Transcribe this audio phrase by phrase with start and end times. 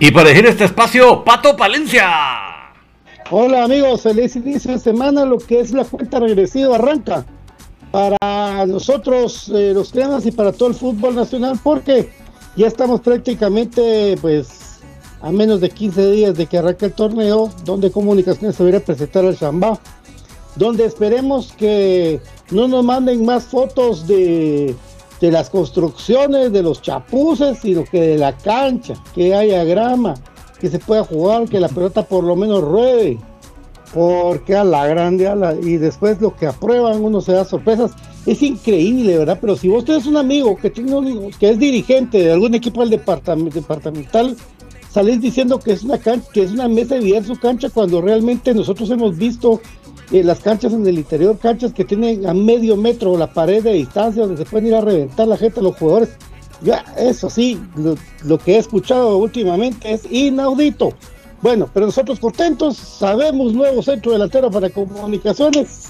[0.00, 2.08] Y para elegir este espacio, Pato Palencia.
[3.30, 5.24] Hola amigos, feliz inicio de semana.
[5.24, 7.24] Lo que es la cuenta regresiva arranca
[7.92, 12.10] para nosotros, eh, los cremas y para todo el fútbol nacional, porque
[12.56, 14.80] ya estamos prácticamente, pues,
[15.22, 19.24] a menos de 15 días de que arranque el torneo, donde Comunicaciones se va presentar
[19.24, 19.78] al Chambá,
[20.56, 22.20] donde esperemos que
[22.50, 24.74] no nos manden más fotos de
[25.24, 30.14] de las construcciones, de los chapuces, sino que de la cancha, que haya grama,
[30.60, 33.18] que se pueda jugar, que la pelota por lo menos ruede,
[33.94, 37.92] porque a la grande, a la, y después lo que aprueban uno se da sorpresas.
[38.26, 39.38] Es increíble, ¿verdad?
[39.40, 42.90] Pero si vos tenés un amigo que, tiene, que es dirigente de algún equipo del
[42.90, 44.36] departamental,
[44.90, 48.02] salís diciendo que es una cancha, que es una mesa de billar su cancha cuando
[48.02, 49.62] realmente nosotros hemos visto
[50.14, 53.72] eh, las canchas en el interior, canchas que tienen a medio metro la pared de
[53.72, 56.10] distancia donde se pueden ir a reventar la gente, los jugadores.
[56.62, 57.60] Ya, eso sí,
[58.22, 60.92] lo, que he escuchado últimamente es inaudito.
[61.42, 65.88] Bueno, pero nosotros contentos, sabemos nuevo centro delantero para comunicaciones.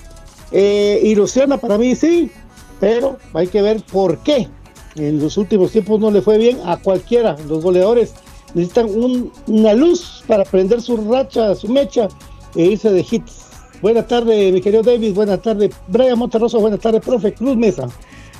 [0.52, 2.30] Eh, ilusiona para mí, sí,
[2.80, 4.48] pero hay que ver por qué.
[4.96, 7.36] En los últimos tiempos no le fue bien a cualquiera.
[7.46, 8.14] Los goleadores
[8.54, 8.88] necesitan
[9.48, 12.08] una luz para prender su racha, su mecha
[12.54, 13.43] e irse de hits.
[13.84, 15.12] Buenas tardes, mi querido David.
[15.12, 16.58] Buenas tardes, Brian Monterroso.
[16.58, 17.86] Buenas tardes, profe Cruz Mesa.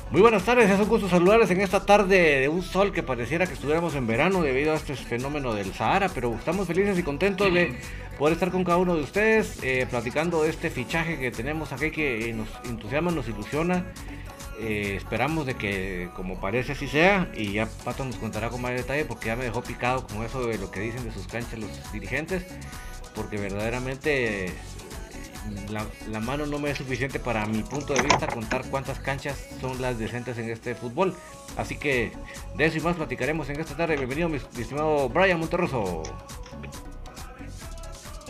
[0.09, 3.45] Muy buenas tardes, es un gusto saludarles en esta tarde de un sol que pareciera
[3.45, 7.53] que estuviéramos en verano debido a este fenómeno del Sahara, pero estamos felices y contentos
[7.53, 7.77] de
[8.17, 11.91] poder estar con cada uno de ustedes eh, platicando de este fichaje que tenemos aquí
[11.91, 13.85] que nos entusiasma, nos ilusiona.
[14.59, 18.71] Eh, esperamos de que como parece así sea y ya Pato nos contará con más
[18.71, 21.59] detalle porque ya me dejó picado con eso de lo que dicen de sus canchas
[21.59, 22.47] los dirigentes
[23.15, 24.51] porque verdaderamente
[26.11, 29.81] la, mano no me es suficiente para mi punto de vista contar cuántas canchas son
[29.81, 31.13] las decentes en este fútbol.
[31.57, 32.11] Así que
[32.57, 33.95] de eso y más platicaremos en esta tarde.
[33.97, 36.03] Bienvenido, mi, estimado Brian Monterroso.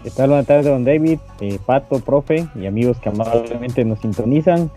[0.03, 0.11] ¿Qué?
[0.15, 4.69] Buenas tardes, don David, eh, Pato, profe y amigos que amablemente nos sintonizan.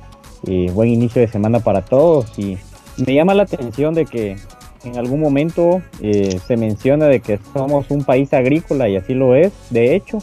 [0.46, 2.38] Eh, buen inicio de semana para todos.
[2.38, 2.58] Y
[2.96, 4.37] me llama la atención de que
[4.84, 9.34] en algún momento eh, se menciona de que somos un país agrícola y así lo
[9.34, 10.19] es, de hecho.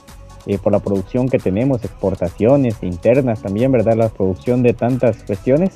[0.48, 3.96] Eh, por la producción que tenemos, exportaciones internas también, ¿verdad?
[3.96, 5.74] La producción de tantas cuestiones.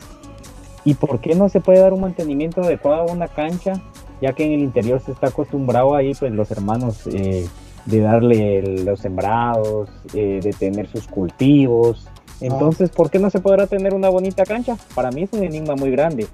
[0.86, 3.81] ¿Y por qué no se puede dar un mantenimiento adecuado a una cancha?
[4.21, 7.48] Ya que en el interior se está acostumbrado ahí, pues los hermanos, eh,
[7.86, 12.07] de darle los sembrados, eh, de tener sus cultivos.
[12.42, 14.77] Entonces, ¿por qué no se podrá tener una bonita cancha?
[14.95, 16.27] Para mí es un enigma muy grande.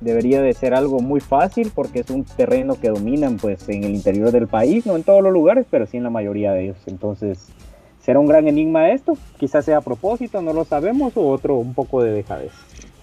[0.00, 3.94] Debería de ser algo muy fácil porque es un terreno que dominan pues en el
[3.94, 6.78] interior del país, no en todos los lugares, pero sí en la mayoría de ellos.
[6.86, 7.52] Entonces,
[8.04, 9.16] ¿Será un gran enigma esto?
[9.38, 12.50] Quizás sea a propósito, no lo sabemos, o otro un poco de dejadez.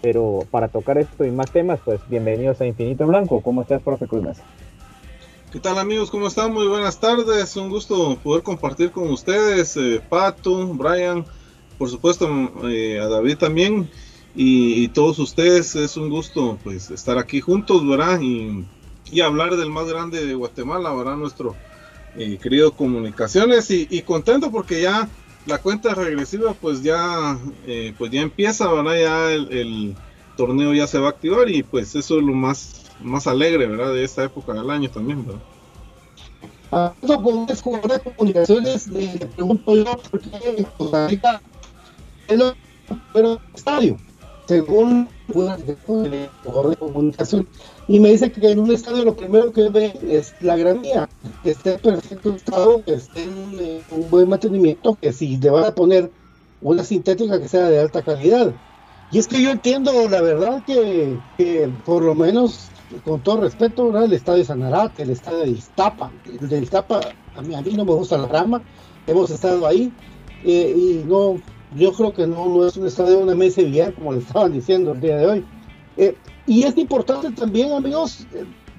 [0.02, 3.42] Pero para tocar esto y más temas, pues bienvenidos a Infinito Blanco.
[3.42, 4.26] ¿Cómo estás, profe Cruz?
[5.54, 6.12] ¿Qué tal amigos?
[6.12, 6.54] ¿Cómo están?
[6.54, 7.56] Muy buenas tardes.
[7.56, 11.26] Un gusto poder compartir con ustedes, eh, Pato, Brian,
[11.78, 12.28] por supuesto
[12.68, 13.90] eh, a David también
[14.36, 15.78] y, todos ustedes.
[15.78, 18.20] Es un gusto pues estar aquí juntos, ¿verdad?
[18.20, 18.66] Y,
[19.10, 21.16] y hablar del más grande de Guatemala, ¿verdad?
[21.16, 21.56] Nuestro
[22.16, 25.08] y querido Comunicaciones y, contento porque ya
[25.46, 29.00] la cuenta regresiva pues ya eh, pues ya empieza, ¿verdad?
[29.00, 29.96] Ya el,
[30.36, 33.94] torneo ya se va a activar y pues eso es lo más, más alegre, ¿verdad?
[33.94, 36.94] De esta época del año también, ¿verdad?
[37.22, 41.42] Con de comunicaciones, le pregunto yo por qué Costa Rica
[43.14, 43.98] pero estadio,
[44.50, 47.48] según de comunicación
[47.88, 51.08] y me dice que en un estadio lo primero que ve es la granía,
[51.44, 55.52] que esté en perfecto estado, que esté en eh, un buen mantenimiento, que si le
[55.52, 56.10] van a poner
[56.62, 58.52] una sintética que sea de alta calidad.
[59.12, 61.20] Y es que yo entiendo, la verdad, que,
[61.86, 62.70] por lo menos,
[63.06, 67.02] con todo respeto, el estadio de Sanarate, el estadio de Iztapa, el de Iztapa,
[67.36, 68.64] a mí, a mí no me gusta la rama,
[69.06, 69.92] hemos estado ahí,
[70.44, 71.40] eh, y no,
[71.76, 74.54] yo creo que no, no es un estadio de una mesa bien, como le estaban
[74.54, 75.46] diciendo el día de hoy.
[75.98, 76.16] Eh,
[76.48, 78.26] y es importante también, amigos,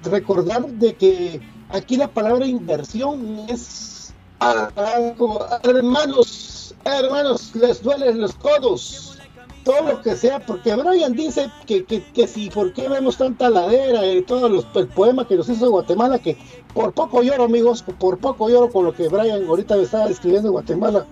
[0.03, 9.19] recordar de que aquí la palabra inversión es algo, hermanos, hermanos, les duelen los codos,
[9.63, 13.49] todo lo que sea, porque Brian dice que, que, que si, ¿por qué vemos tanta
[13.49, 16.17] ladera y los el poema que nos hizo Guatemala?
[16.17, 16.37] Que
[16.73, 20.47] por poco lloro, amigos, por poco lloro con lo que Brian ahorita me estaba describiendo
[20.47, 21.05] de Guatemala,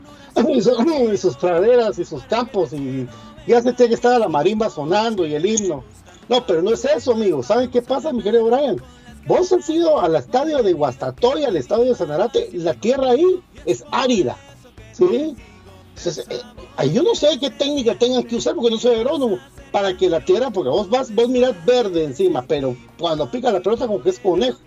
[1.14, 3.08] y sus praderas y sus campos, y
[3.48, 5.84] ya se tiene que estar la marimba sonando y el himno.
[6.28, 7.42] No, pero no es eso, amigo.
[7.42, 8.80] ¿Saben qué pasa, mi querido Brian?
[9.26, 13.84] Vos has ido al estadio de Guastatoya, al estadio de Sanarate, la tierra ahí es
[13.92, 14.38] árida.
[14.92, 15.36] ¿Sí?
[16.06, 19.38] Eh, yo no sé qué técnica tengan que usar porque no soy agrónomo
[19.72, 23.60] para que la tierra, porque vos vas, vos mirás verde encima, pero cuando pica la
[23.60, 24.60] pelota como que es conejo.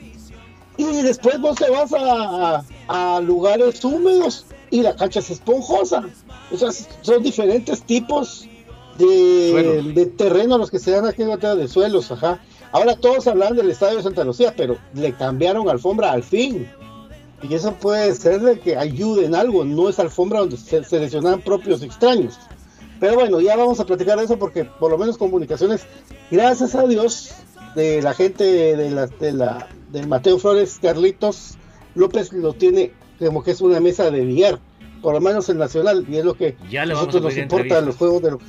[0.77, 6.03] Y después vos te vas a, a lugares húmedos y la cancha es esponjosa.
[6.51, 6.71] O sea,
[7.03, 8.49] son diferentes tipos
[8.99, 12.41] de, de terreno los que se dan aquí en de suelos, ajá.
[12.73, 16.69] Ahora todos hablan del estadio de Santa Lucía, pero le cambiaron alfombra al fin.
[17.43, 21.43] Y eso puede ser de que ayude en algo, no es alfombra donde se seleccionan
[21.43, 22.39] propios extraños.
[22.99, 25.83] Pero bueno, ya vamos a platicar de eso porque por lo menos comunicaciones,
[26.31, 27.35] gracias a Dios,
[27.75, 31.59] de la gente de la, de la del Mateo Flores Carlitos
[31.95, 32.93] López lo tiene
[33.27, 34.59] como que es una mesa de billar,
[35.01, 38.23] por lo menos el nacional, y es lo que ya nosotros nos importa los juegos
[38.23, 38.43] de los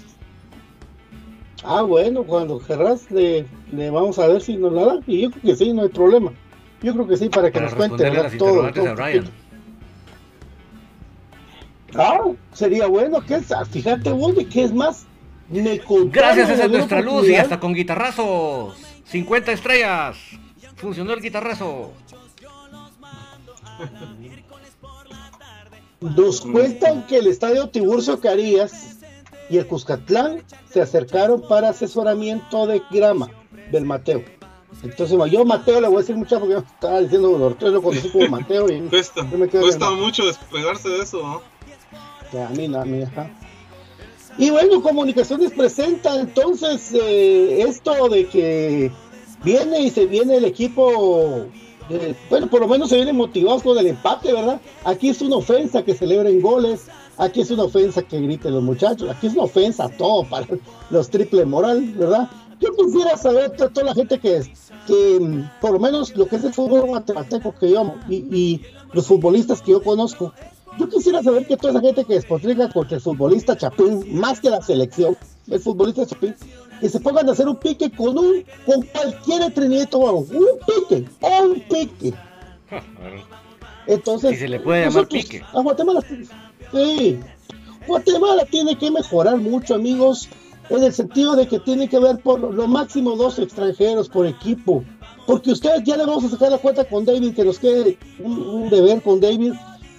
[1.66, 5.00] Ah, bueno, cuando querrás le, vamos a ver si nos la da.
[5.08, 6.34] Y yo creo que sí, no hay problema.
[6.82, 8.70] Yo creo que sí, para que nos cuente todo.
[11.96, 12.22] Ah,
[12.54, 15.06] sería bueno que es, fíjate vos de que es más.
[15.50, 18.76] Me Gracias a nuestra luz y hasta con guitarrazos.
[19.06, 20.18] 50 estrellas.
[20.76, 21.94] Funcionó el guitarrazo.
[26.04, 28.98] Nos cuentan que el estadio Tiburcio Carías
[29.50, 33.30] y el Cuscatlán se acercaron para asesoramiento de grama
[33.72, 34.22] del Mateo.
[34.82, 38.28] Entonces, yo Mateo le voy a decir mucho porque estaba diciendo Ortega, lo conocí como
[38.28, 38.70] Mateo.
[38.70, 41.42] Y cuesta, cuesta mucho despegarse de eso, ¿no?
[42.42, 43.30] a mí, a mí, ajá.
[44.38, 48.92] Y bueno, Comunicaciones presenta entonces eh, esto de que
[49.44, 51.46] viene y se viene el equipo,
[52.30, 54.60] bueno, por lo menos se viene motivados con el empate, ¿verdad?
[54.84, 56.88] Aquí es una ofensa que celebren goles,
[57.18, 60.48] aquí es una ofensa que griten los muchachos, aquí es una ofensa todo para
[60.90, 62.30] los triple moral, ¿verdad?
[62.60, 64.42] Yo quisiera saber toda la gente que,
[64.88, 68.62] que por lo menos lo que es el fútbol matemático que yo y, y
[68.94, 70.34] los futbolistas que yo conozco,
[70.80, 74.50] yo quisiera saber que toda esa gente que despotrica contra el futbolista Chapín, más que
[74.50, 75.16] la selección,
[75.48, 76.36] el futbolista Chapín,
[76.84, 80.26] que se pongan a hacer un pique con un, con cualquier entrenamiento, un
[80.68, 82.14] pique, un pique.
[83.88, 85.42] Entonces, si se le puede llamar pique.
[85.54, 86.02] A Guatemala,
[86.74, 87.20] sí,
[87.88, 90.28] Guatemala tiene que mejorar mucho, amigos,
[90.70, 94.84] en el sentido de que tiene que ver por lo máximo dos extranjeros por equipo.
[95.26, 98.70] Porque ustedes ya le vamos a sacar la cuenta con David, que nos quede un
[98.70, 99.54] deber con David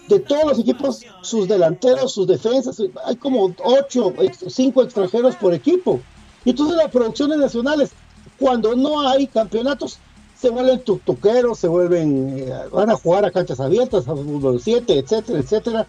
[0.09, 4.13] de todos los equipos, sus delanteros, sus defensas, hay como ocho,
[4.49, 6.03] cinco extranjeros por equipo.
[6.45, 7.91] Y entonces las producciones nacionales,
[8.39, 9.99] cuando no hay campeonatos,
[10.39, 14.99] se vuelven tutuqueros, se vuelven, eh, van a jugar a canchas abiertas, a fútbol 7,
[14.99, 15.87] etcétera, etcétera.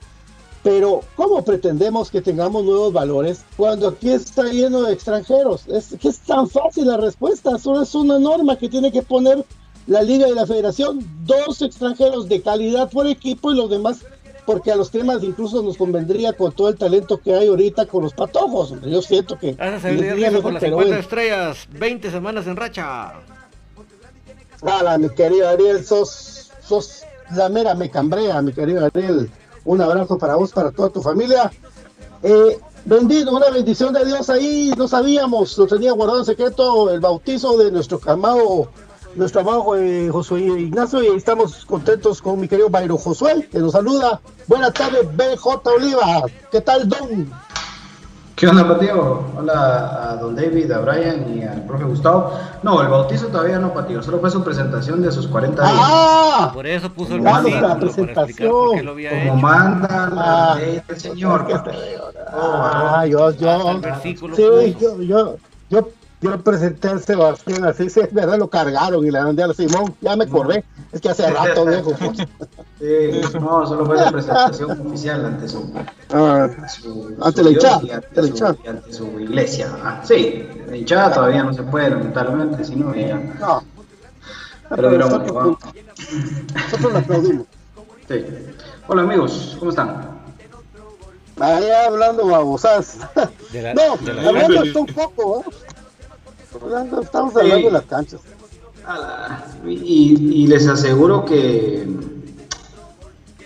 [0.63, 5.67] Pero, ¿cómo pretendemos que tengamos nuevos valores cuando aquí está lleno de extranjeros?
[5.67, 9.45] Es que es tan fácil la respuesta, solo es una norma que tiene que poner
[9.85, 13.99] la liga y la federación, dos extranjeros de calidad por equipo y los demás,
[14.45, 18.03] porque a los temas incluso nos convendría con todo el talento que hay ahorita con
[18.03, 18.73] los patojos.
[18.81, 19.55] Yo siento que...
[19.59, 19.79] Ah,
[20.41, 23.13] con las 50 estrellas, 20 semanas en racha.
[24.61, 27.03] Hola, mi querido Ariel, sos, sos
[27.35, 29.29] la mera me cambrea, mi querido Ariel.
[29.63, 31.51] Un abrazo para vos, para toda tu familia.
[32.21, 36.99] Eh, bendito, una bendición de Dios ahí, no sabíamos, lo tenía guardado en secreto el
[36.99, 38.69] bautizo de nuestro camado
[39.15, 43.71] nuestro amado eh, Josué Ignacio y estamos contentos con mi querido Bayro Josué, que nos
[43.71, 44.19] saluda.
[44.47, 46.23] Buenas tardes, BJ Oliva.
[46.51, 47.31] ¿Qué tal, Don?
[48.35, 49.23] ¿Qué onda, Patio?
[49.37, 52.37] Hola a don David, a Brian y al profe Gustavo.
[52.63, 55.79] No, el bautizo todavía no, Patio, solo fue su presentación de sus 40 años.
[55.81, 56.51] ¡Ah!
[56.53, 58.51] Por eso puso el la presentación.
[58.51, 61.47] Como manda la ah, ley del Señor.
[62.27, 64.17] ah, yo, yo, sí,
[64.81, 65.37] yo, yo,
[65.69, 65.89] yo
[66.21, 70.15] yo presenté al Sebastián así, sí, verdad, lo cargaron y le mandé a Simón, ya
[70.15, 71.93] me acordé, es que hace rato, viejo.
[72.79, 75.71] Sí, no, solo fue la presentación oficial ante su,
[76.13, 76.49] ah,
[77.21, 79.69] ante la hinchada, ante, su, iglesia.
[79.83, 83.15] Ah, sí, la hinchada todavía no se puede, lamentablemente, si no, ya.
[83.39, 83.63] No.
[84.69, 85.57] Pero, pero nosotros,
[86.53, 87.47] nosotros lo aplaudimos.
[88.07, 88.25] Sí.
[88.87, 90.15] Hola amigos, ¿cómo están?
[91.39, 92.97] Allá hablando babosas.
[93.15, 95.74] no, hablando esto un poco, ¿eh?
[96.55, 98.21] Estamos hablando de las canchas.
[99.65, 101.87] Y, les aseguro que,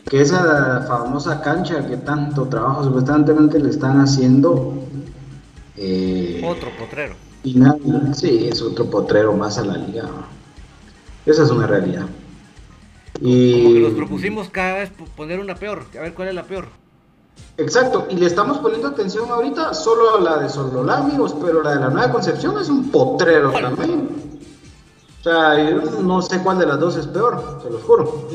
[0.10, 4.74] que esa famosa cancha que tanto trabajo supuestamente le están haciendo.
[5.78, 7.16] Eh, otro potrero.
[7.44, 7.78] Y nada,
[8.14, 10.10] sí, es otro potrero más a la liga.
[11.26, 12.06] Esa es una realidad.
[13.22, 13.64] Y...
[13.64, 16.68] Como que nos propusimos cada vez poner una peor, a ver cuál es la peor.
[17.60, 21.72] Exacto, y le estamos poniendo atención ahorita solo a la de Sololá, amigos, pero la
[21.72, 24.08] de la Nueva Concepción es un potrero también.
[25.20, 28.30] O sea, yo no sé cuál de las dos es peor, se los juro.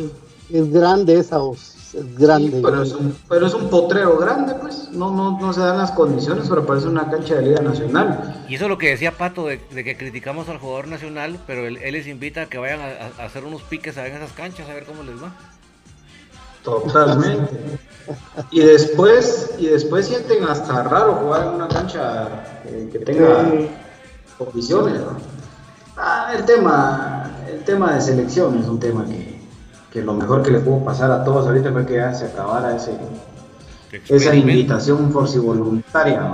[0.50, 2.60] Es grande esa voz, es grande.
[2.62, 4.90] pero, Es un, pero, Es un, potrero grande, pues.
[4.92, 8.44] No, no, no se dan las condiciones para parecer una cancha de Liga Nacional.
[8.46, 11.78] Y eso es lo que decía Pato, de, que criticamos al jugador nacional, pero él,
[11.80, 15.02] les invita a que vayan a, hacer unos piques a esas canchas, a ver cómo
[15.02, 15.32] les va.
[16.64, 17.78] Totalmente.
[18.50, 22.28] Y después, y después sienten hasta raro jugar en una cancha
[22.90, 23.50] que, tenga
[24.38, 25.00] condiciones.
[25.96, 29.04] Ah, el tema, el tema de selección es un tema
[29.92, 32.74] que, lo mejor que le pudo pasar a todos ahorita fue que ya se acabara
[32.74, 32.98] ese,
[34.08, 36.32] esa invitación voluntaria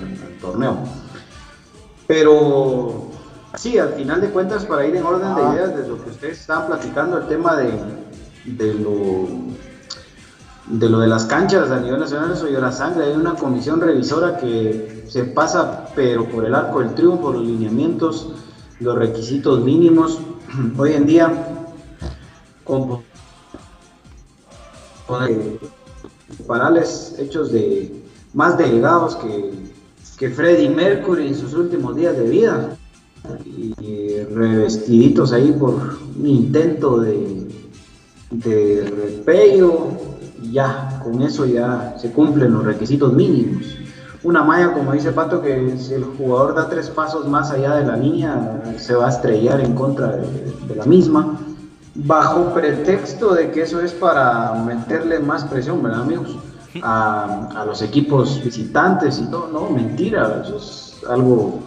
[0.00, 0.76] en el torneo.
[2.06, 3.08] Pero
[3.54, 6.40] sí, al final de cuentas, para ir en orden de ideas de lo que ustedes
[6.40, 7.72] estaban platicando, el tema de,
[8.44, 9.26] de lo
[10.70, 13.06] de lo de las canchas a nivel nacional, eso la sangre.
[13.06, 18.32] Hay una comisión revisora que se pasa, pero por el arco del triunfo, los lineamientos,
[18.80, 20.18] los requisitos mínimos.
[20.76, 21.64] Hoy en día,
[22.64, 23.02] con
[26.46, 29.50] parales hechos de más delgados que,
[30.18, 32.76] que Freddie Mercury en sus últimos días de vida
[33.46, 37.48] y revestiditos ahí por un intento de,
[38.30, 40.17] de repello
[40.52, 43.66] ya, con eso ya se cumplen los requisitos mínimos.
[44.22, 47.84] Una malla, como dice Pato, que si el jugador da tres pasos más allá de
[47.84, 51.38] la línea, se va a estrellar en contra de, la misma,
[51.94, 56.36] bajo pretexto de que eso es para meterle más presión, ¿verdad, amigos?
[56.82, 61.60] a, los equipos visitantes y no, no, mentira, eso es algo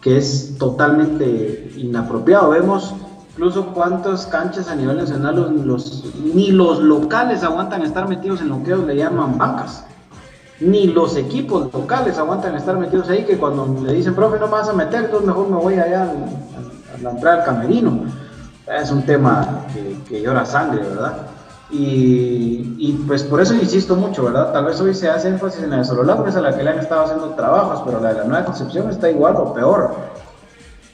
[0.00, 2.50] que es totalmente inapropiado.
[2.50, 2.94] Vemos
[3.30, 5.54] incluso cuántas canchas a nivel nacional
[6.34, 9.84] ni los locales aguantan estar metidos en lo que ellos le llaman bancas.
[10.60, 14.52] Ni los equipos locales aguantan estar metidos ahí, que cuando le dicen, profe, no me
[14.52, 18.04] vas a meter, entonces mejor me voy allá a, la entrada al camerino.
[18.66, 19.64] Es un tema
[20.06, 21.28] que, llora sangre, ¿verdad?
[21.70, 24.52] Y, pues por eso insisto mucho, ¿verdad?
[24.52, 26.70] Tal vez hoy se hace énfasis en la de Sololá, es a la que le
[26.70, 29.94] han estado haciendo trabajos, pero la de la nueva concepción está igual o peor.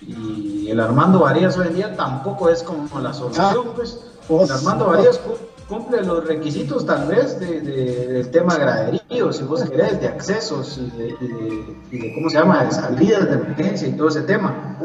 [0.07, 4.01] Y el Armando Varías hoy en día tampoco es como la solución, ah, pues.
[4.29, 4.51] pues.
[4.51, 5.21] El Armando Varías
[5.69, 10.91] cumple los requisitos tal vez de, del tema graderío, si vos querés, de accesos y
[10.91, 14.79] de, ¿cómo se llama?, de salidas de emergencia y todo ese tema.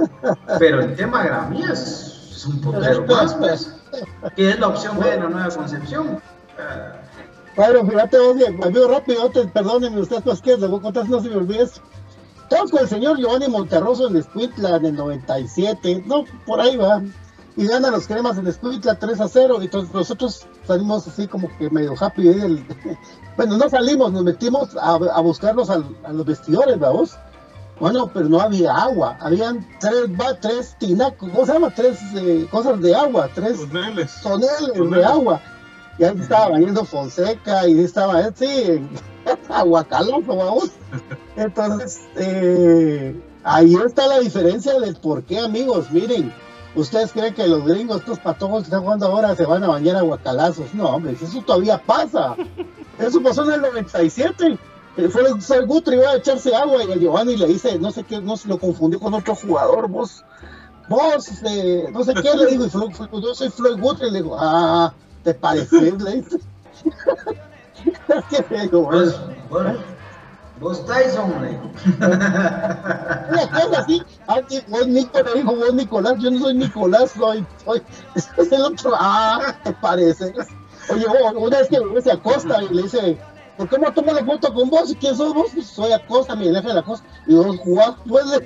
[0.57, 3.75] Pero el tema gramías es un poder más, pues
[4.35, 6.19] que es la opción B de la nueva concepción.
[7.55, 11.21] Bueno, fíjate, oye, amigo rápido, te, perdónenme usted, pues que le voy a contar, no
[11.21, 11.67] se me olvide
[12.69, 17.01] con el señor Giovanni Monterroso en Escuitla en el 97, no, por ahí va.
[17.57, 19.57] Y gana los cremas en Escuitla 3 a 0.
[19.61, 22.27] Y entonces nosotros salimos así como que medio happy.
[22.27, 22.65] El,
[23.37, 25.77] bueno, no salimos, nos metimos a, a buscarlos a
[26.11, 27.17] los vestidores, vamos.
[27.79, 29.17] Bueno, pero no había agua.
[29.19, 30.05] Habían tres,
[30.39, 31.73] tres tinacos, ¿cómo se llama?
[31.73, 33.59] Tres eh, cosas de agua, tres
[34.21, 35.41] toneles, de agua.
[35.97, 38.87] Ya estaba bañando Fonseca y estaba así,
[39.51, 40.71] aguacaloso, vamos.
[41.35, 45.91] Entonces, eh, ahí está la diferencia del por qué, amigos.
[45.91, 46.33] Miren,
[46.75, 49.95] ¿ustedes creen que los gringos, estos patojos que están jugando ahora, se van a bañar
[49.95, 50.73] a guacalazos?
[50.73, 52.35] No, hombre, eso todavía pasa.
[52.99, 54.57] Eso pasó en el 97
[54.97, 58.03] eh, fue el Guthrie iba a echarse agua y el Giovanni le dice, no sé
[58.03, 60.25] qué, no se lo confundió con otro jugador, vos,
[60.89, 64.93] vos, eh, no sé qué, le digo, y yo soy Floyd Guthrie, le digo, ah,
[65.23, 65.91] ¿te parece?
[65.97, 66.39] le dice.
[68.29, 69.65] ¿Qué digo, vos, vos,
[70.59, 71.59] vos Tyson, le
[71.97, 77.81] Una cosa así, ah, vos Nicolás, dijo, vos Nicolás, yo no soy Nicolás, soy, soy,
[78.15, 80.33] es el otro, ah, ¿te parece?
[80.89, 83.17] Oye, una vez que se acosta y le dice,
[83.57, 84.91] ¿por qué no tomo la foto con vos?
[84.91, 85.51] ¿Y quién sos vos?
[85.53, 87.07] Pues soy Acosta, mi jefe de la Costa.
[87.27, 88.37] Y vos jugás, pues, de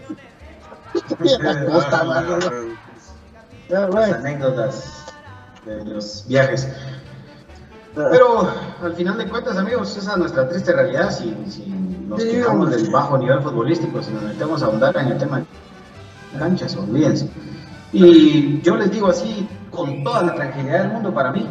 [1.50, 2.04] Acosta,
[3.68, 5.06] Las anécdotas
[5.66, 6.68] de los viajes.
[7.96, 8.50] Pero
[8.84, 11.12] al final de cuentas, amigos, esa es nuestra triste realidad.
[11.12, 11.66] Si, si
[12.08, 16.40] nos quejamos del bajo nivel futbolístico, si nos metemos a ahondar en el tema de
[16.40, 17.30] canchas, olvídense.
[17.94, 21.48] Y yo les digo así, con toda la tranquilidad del mundo para mí,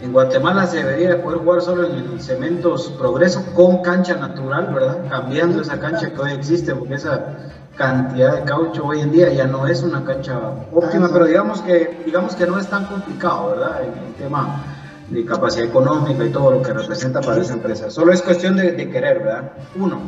[0.00, 4.98] en Guatemala se debería poder jugar solo en el Cementos Progreso con cancha natural, ¿verdad?
[5.10, 7.36] Cambiando esa cancha que hoy existe, porque esa
[7.76, 10.38] cantidad de caucho hoy en día ya no es una cancha
[10.72, 13.82] óptima, pero digamos que, digamos que no es tan complicado, ¿verdad?
[13.82, 14.64] El tema
[15.10, 17.90] de capacidad económica y todo lo que representa para esa empresa.
[17.90, 19.52] Solo es cuestión de, querer, ¿verdad?
[19.76, 20.00] Uno.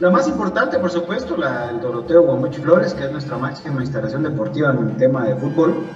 [0.00, 4.24] La más importante, por supuesto, la, el Doroteo Guamuchi Flores, que es nuestra máxima instalación
[4.24, 5.86] deportiva en el tema de fútbol.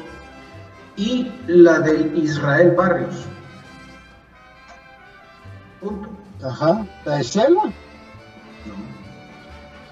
[0.97, 3.27] Y la del Israel Barrios,
[6.43, 6.87] Ajá.
[7.05, 7.73] ¿La de Selva?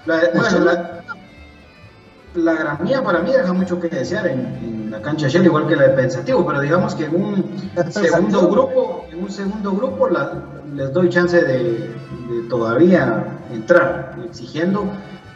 [0.05, 1.02] La, la,
[2.33, 5.89] gramía para mí deja mucho que desear en, la cancha Shell, igual que la de
[5.89, 7.57] Pensativo, pero digamos que en un
[7.89, 10.07] segundo grupo, en un segundo grupo
[10.75, 11.95] les doy chance de,
[12.47, 14.85] todavía entrar, exigiendo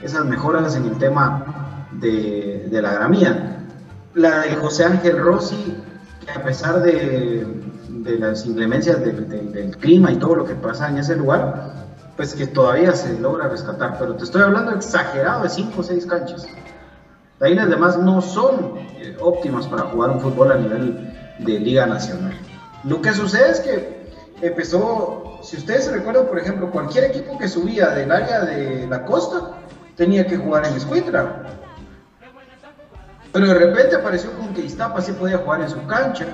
[0.03, 3.65] esas mejoras en el tema de, de la gramía.
[4.13, 5.75] La de José Ángel Rossi,
[6.23, 7.45] que a pesar de,
[8.07, 11.73] de las inclemencias del, clima y todo lo que pasa en ese lugar,
[12.15, 13.97] pues que todavía se logra rescatar.
[13.99, 16.47] Pero te estoy hablando exagerado de 5 o 6 canchas.
[17.39, 21.59] De ahí las demás no son eh, óptimas para jugar un fútbol a nivel de
[21.59, 22.33] Liga Nacional.
[22.83, 24.07] Lo que sucede es que
[24.41, 29.05] empezó, si ustedes se recuerdan, por ejemplo, cualquier equipo que subía del área de la
[29.05, 29.57] costa
[29.95, 31.45] tenía que jugar en Escuintra.
[33.31, 36.25] Pero de repente apareció con que Iztapa sí podía jugar en su cancha,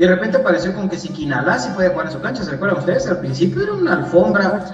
[0.00, 3.06] de repente apareció con que Siquinalá sí puede jugar en su cancha, ¿se recuerdan ustedes?
[3.06, 4.64] Al principio era una alfombra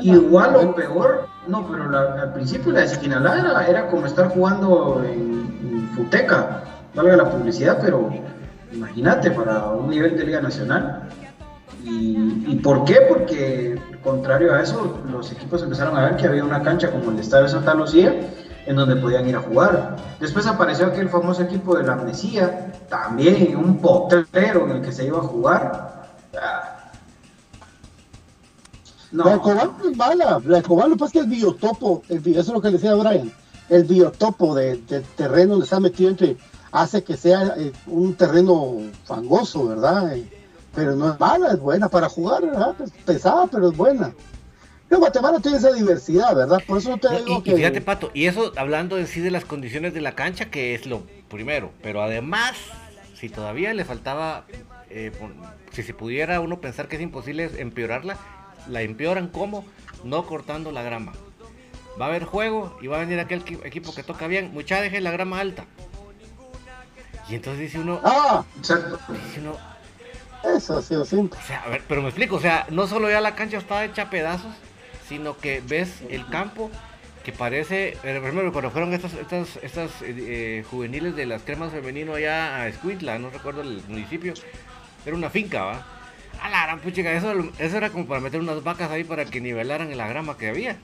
[0.00, 5.90] igual o peor, no, pero al principio la de Siquinalá era, como estar jugando en,
[5.94, 6.62] Futeca,
[6.94, 8.10] valga la publicidad, pero
[8.72, 11.02] imagínate para un nivel de Liga Nacional.
[11.84, 13.02] ¿Y, ¿Y, por qué?
[13.06, 17.18] Porque contrario a eso, los equipos empezaron a ver que había una cancha como el
[17.18, 18.14] Estadio Santa Lucía
[18.70, 19.96] en donde podían ir a jugar.
[20.20, 25.06] Después apareció aquel famoso equipo de la Amnesía, también un potrero en el que se
[25.06, 26.08] iba a jugar.
[26.40, 26.76] Ah.
[29.10, 29.24] No.
[29.24, 32.48] La es mala, la Escobar lo que pasa es que el biotopo, el, eso es
[32.48, 33.32] lo que decía Brian,
[33.68, 34.76] el biotopo de
[35.16, 36.36] terreno donde está metido entre
[36.70, 40.14] hace que sea eh, un terreno fangoso, ¿verdad?
[40.72, 42.76] pero no es mala, es buena para jugar, ¿verdad?
[42.80, 44.14] Es pesada, pero es buena.
[44.90, 46.62] Pero Guatemala tiene esa diversidad, ¿verdad?
[46.66, 47.50] Por eso te digo y, que...
[47.52, 50.74] y fíjate, Pato, y eso hablando en sí de las condiciones de la cancha, que
[50.74, 52.54] es lo primero, pero además,
[53.14, 54.46] si todavía le faltaba,
[54.90, 55.12] eh,
[55.70, 58.16] si se pudiera uno pensar que es imposible empeorarla,
[58.66, 59.64] la empeoran como
[60.02, 61.12] no cortando la grama.
[62.00, 64.80] Va a haber juego y va a venir aquel equi- equipo que toca bien, mucha
[64.80, 65.66] deje la grama alta.
[67.28, 68.98] Y entonces dice uno, Ah, Exacto.
[69.08, 69.56] dice uno,
[70.56, 71.38] eso ha sido siempre.
[71.38, 73.84] o sea, a ver, pero me explico, o sea, no solo ya la cancha está
[73.84, 74.52] hecha a pedazos,
[75.10, 76.70] sino que ves el campo
[77.24, 81.72] que parece, eh, ejemplo, cuando fueron estas, estas, estas eh, eh, juveniles de las cremas
[81.72, 84.32] femenino allá a Escuintla, no recuerdo el municipio,
[85.04, 85.84] era una finca, ¿va?
[86.40, 89.40] A la gran puchica, eso, eso era como para meter unas vacas ahí para que
[89.40, 90.76] nivelaran la grama que había.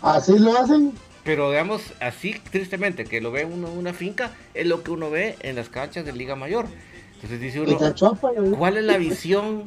[0.00, 0.92] Así lo hacen.
[1.24, 5.10] Pero digamos, así tristemente, que lo ve uno en una finca, es lo que uno
[5.10, 6.66] ve en las canchas de Liga Mayor.
[7.14, 9.64] Entonces dice uno, ¿Cuál es la visión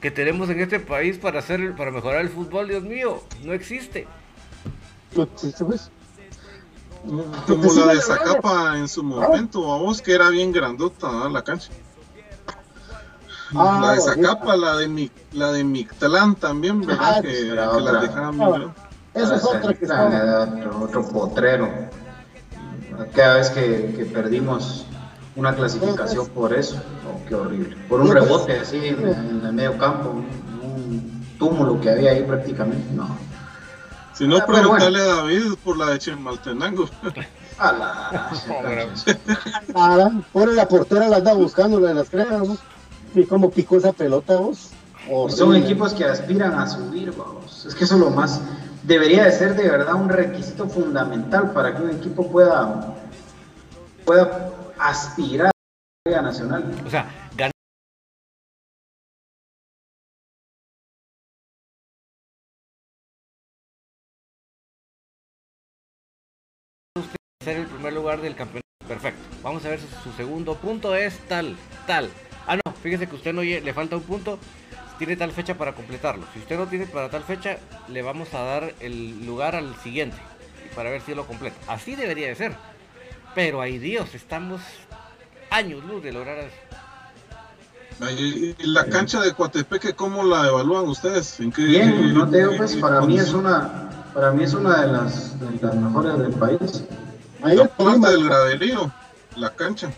[0.00, 2.68] que tenemos en este país para hacer para mejorar el fútbol?
[2.68, 4.06] Dios mío, no existe.
[5.14, 5.90] Pues, sí, pues.
[7.46, 8.02] Como la de la.
[8.02, 11.28] Zacapa en su momento, vamos, que era bien grandota ¿no?
[11.28, 11.70] la cancha.
[13.54, 14.00] Ah, la de.
[14.00, 17.14] Zacapa, la de Mi- la de Mictlán también, ¿verdad?
[17.18, 18.00] Ah, que, que otra.
[18.00, 18.84] dejaban bien Ah.
[19.14, 20.48] Esa es otra que está.
[20.52, 21.68] otro, otro potrero.
[23.14, 24.84] Cada vez que, que perdimos
[25.38, 27.76] una clasificación por eso, oh, qué horrible.
[27.88, 30.26] Por un rebote así en, en el medio campo, un,
[30.68, 32.92] un túmulo que había ahí prácticamente.
[32.92, 33.08] No.
[34.14, 36.88] Si no, Ah, preguntarle a David por la de Chemaltenango.
[37.58, 38.30] A la-
[40.32, 42.56] por la portera la anda buscando, la de las cremas, ¿no?
[43.14, 44.70] Y cómo picó esa pelota, vos.
[45.28, 47.64] Y son equipos que aspiran a subir, vamos.
[47.66, 48.40] Es que eso es lo más.
[48.84, 52.94] Debería de ser de verdad un requisito fundamental para que un equipo pueda,
[54.04, 55.50] pueda aspirar
[56.06, 56.64] a la Nacional.
[56.86, 57.52] O sea, ganar
[67.46, 68.66] el primer lugar del campeonato.
[68.86, 69.20] Perfecto.
[69.42, 72.10] Vamos a ver su, su segundo punto es tal, tal.
[72.46, 74.38] Ah, no, fíjese que usted no le falta un punto.
[74.98, 76.26] Tiene tal fecha para completarlo.
[76.32, 80.16] Si usted no tiene para tal fecha, le vamos a dar el lugar al siguiente
[80.74, 81.56] para ver si lo completa.
[81.68, 82.77] Así debería de ser.
[83.34, 84.60] Pero ay Dios, estamos
[85.50, 86.56] años luz de lograr eso.
[88.12, 91.40] Y y la cancha de Coatepeque, ¿cómo la evalúan ustedes?
[91.40, 94.82] ¿En qué, Bien, no te digo, pues para mí es una, para mí es una
[94.82, 96.84] de las, de las mejores del país.
[97.42, 98.92] Ahí el Aparte problema- del graderío,
[99.36, 99.90] la cancha.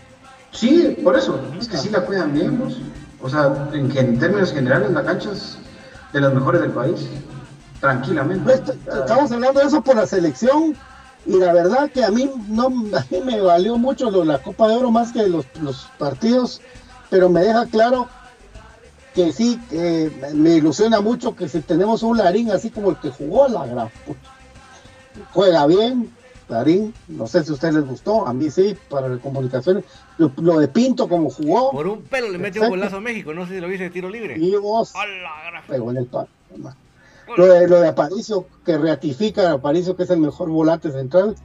[0.51, 2.75] Sí, por eso, es que sí la cuidan bien, pues.
[3.21, 5.57] O sea, en, en términos generales la cancha es
[6.11, 7.07] de las mejores del país,
[7.79, 8.43] tranquilamente.
[8.43, 10.75] Pues, Estamos hablando de eso por la selección
[11.25, 14.67] y la verdad que a mí no a mí me valió mucho lo- la Copa
[14.67, 16.61] de Oro más que los, los partidos,
[17.09, 18.07] pero me deja claro
[19.13, 23.09] que sí, que me ilusiona mucho que si tenemos un Larín así como el que
[23.11, 23.89] jugó la gran
[25.33, 26.09] juega bien,
[26.47, 29.83] Larín, no sé si a ustedes les gustó, a mí sí, para las comunicaciones,
[30.17, 33.33] lo, lo de Pinto como jugó, Por un pelo le mete un golazo a México,
[33.33, 34.37] no sé si lo viste de tiro libre.
[34.37, 36.27] y vos ¡A la gran- pegó en el palo.
[37.37, 41.35] Lo de, lo de Aparicio, que ratifica a Aparicio que es el mejor volante central.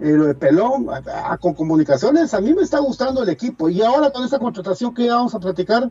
[0.00, 3.68] Eh, lo de Pelón, a- a- con comunicaciones, a mí me está gustando el equipo.
[3.68, 5.90] Y ahora con esta contratación que ya vamos a platicar,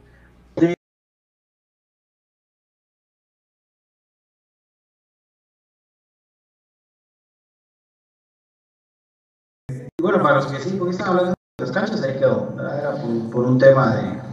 [9.69, 12.53] Y bueno, para los que sí, porque están hablando de las canchas, ahí quedó.
[12.55, 12.79] ¿verdad?
[12.79, 14.30] Era por, por un tema de-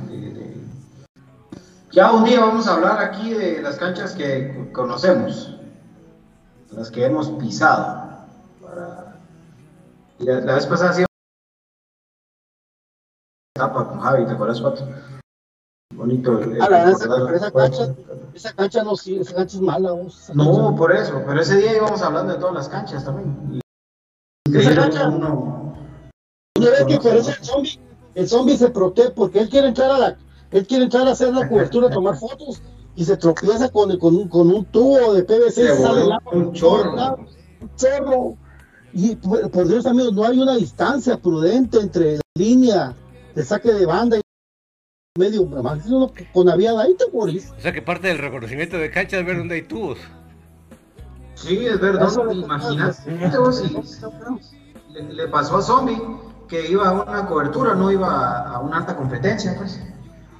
[1.90, 5.54] Ya un día vamos a hablar aquí de las canchas que conocemos,
[6.72, 8.08] las que hemos pisado.
[8.62, 9.16] Para-
[10.18, 11.04] Y la, la vez pasada sí
[13.56, 14.86] etapa con Javi, ¿te acuerdas, Pato?
[15.94, 16.38] Bonito.
[16.40, 17.94] el- el a la vez, recordar- pero esa cancha,
[18.34, 19.92] esa cancha no sirve, esa cancha es mala.
[19.92, 23.60] vos, No, cancha- por eso, pero ese día íbamos hablando de todas las canchas también.
[24.46, 25.74] Y Esa cancha- uno-
[26.58, 27.80] Una vez que parece el zombie,
[28.14, 30.16] el zombie se protege porque él quiere entrar a la,
[30.50, 32.62] él quiere entrar a hacer la cobertura, a tomar fotos
[32.96, 36.52] y se tropieza con, con, un, con un tubo de PVC, sale el agua un
[36.52, 37.16] chorro.
[37.60, 38.36] un chorro.
[38.92, 42.96] Y por, por Dios amigos, no hay una distancia prudente entre la línea
[43.34, 44.20] de saque de banda y
[45.18, 47.52] medio, más uno con aviada ahí te morís.
[47.56, 49.98] O sea que parte del reconocimiento de cancha es ver dónde hay tubos.
[51.34, 52.10] Sí, es verdad.
[52.32, 53.76] Imagínate vos, si
[54.92, 56.00] le, le pasó a Zombie
[56.48, 59.80] que iba a una cobertura, no iba a, a una alta competencia, pues.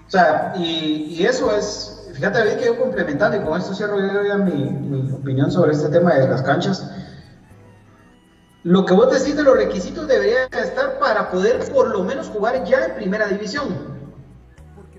[0.09, 4.01] O sea, y, y eso es, fíjate David que yo complementando, y con esto cierro
[4.01, 6.91] yo ya mi, mi opinión sobre este tema de las canchas.
[8.63, 12.65] Lo que vos decís de los requisitos debería estar para poder por lo menos jugar
[12.65, 13.69] ya en primera división.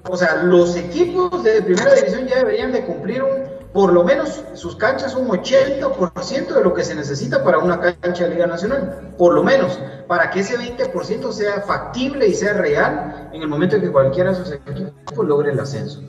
[0.07, 4.43] o sea, los equipos de primera división ya deberían de cumplir un, por lo menos
[4.53, 9.13] sus canchas un 80% de lo que se necesita para una cancha de Liga Nacional,
[9.17, 13.75] por lo menos, para que ese 20% sea factible y sea real en el momento
[13.75, 16.01] en que cualquiera de esos equipos logre el ascenso.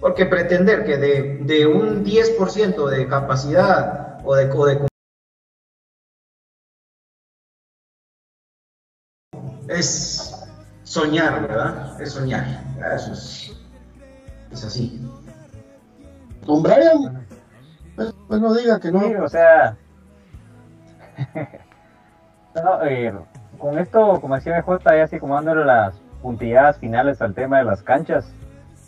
[0.00, 4.90] Porque pretender que de, de un 10% de capacidad o de, o de
[9.68, 10.46] es
[10.84, 12.00] soñar, ¿verdad?
[12.00, 12.64] Es soñar.
[12.94, 13.52] Eso es,
[14.50, 15.00] es así.
[16.46, 17.26] Con Brian,
[17.96, 19.00] pues, pues no diga que no.
[19.00, 19.76] Sí, o sea,
[22.54, 23.12] no, eh,
[23.58, 27.64] con esto, como decía BJ, ya así como dándole las puntilladas finales al tema de
[27.64, 28.32] las canchas,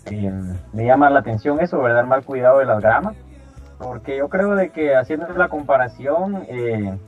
[0.06, 0.32] eh,
[0.72, 2.04] me llama la atención eso, ¿verdad?
[2.04, 3.16] Mal cuidado de las gramas,
[3.78, 6.98] porque yo creo de que haciendo la comparación, eh,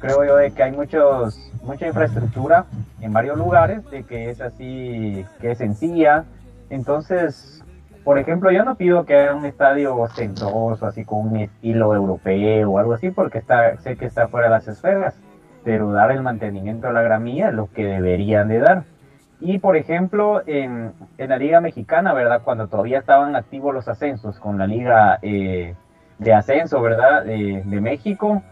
[0.00, 2.66] creo yo de que hay muchos, mucha infraestructura
[3.00, 6.24] en varios lugares, de que es así, que es sencilla,
[6.70, 7.61] entonces
[8.04, 12.70] por ejemplo, yo no pido que haya un estadio ostentoso, así con un estilo europeo
[12.70, 15.14] o algo así, porque está, sé que está fuera de las esferas,
[15.64, 18.84] pero dar el mantenimiento a la gramilla es lo que deberían de dar.
[19.40, 22.42] Y por ejemplo, en, la Liga Mexicana, ¿verdad?
[22.44, 25.74] Cuando todavía estaban activos los ascensos con la Liga eh,
[26.18, 27.24] de Ascenso, ¿verdad?
[27.24, 28.42] De México,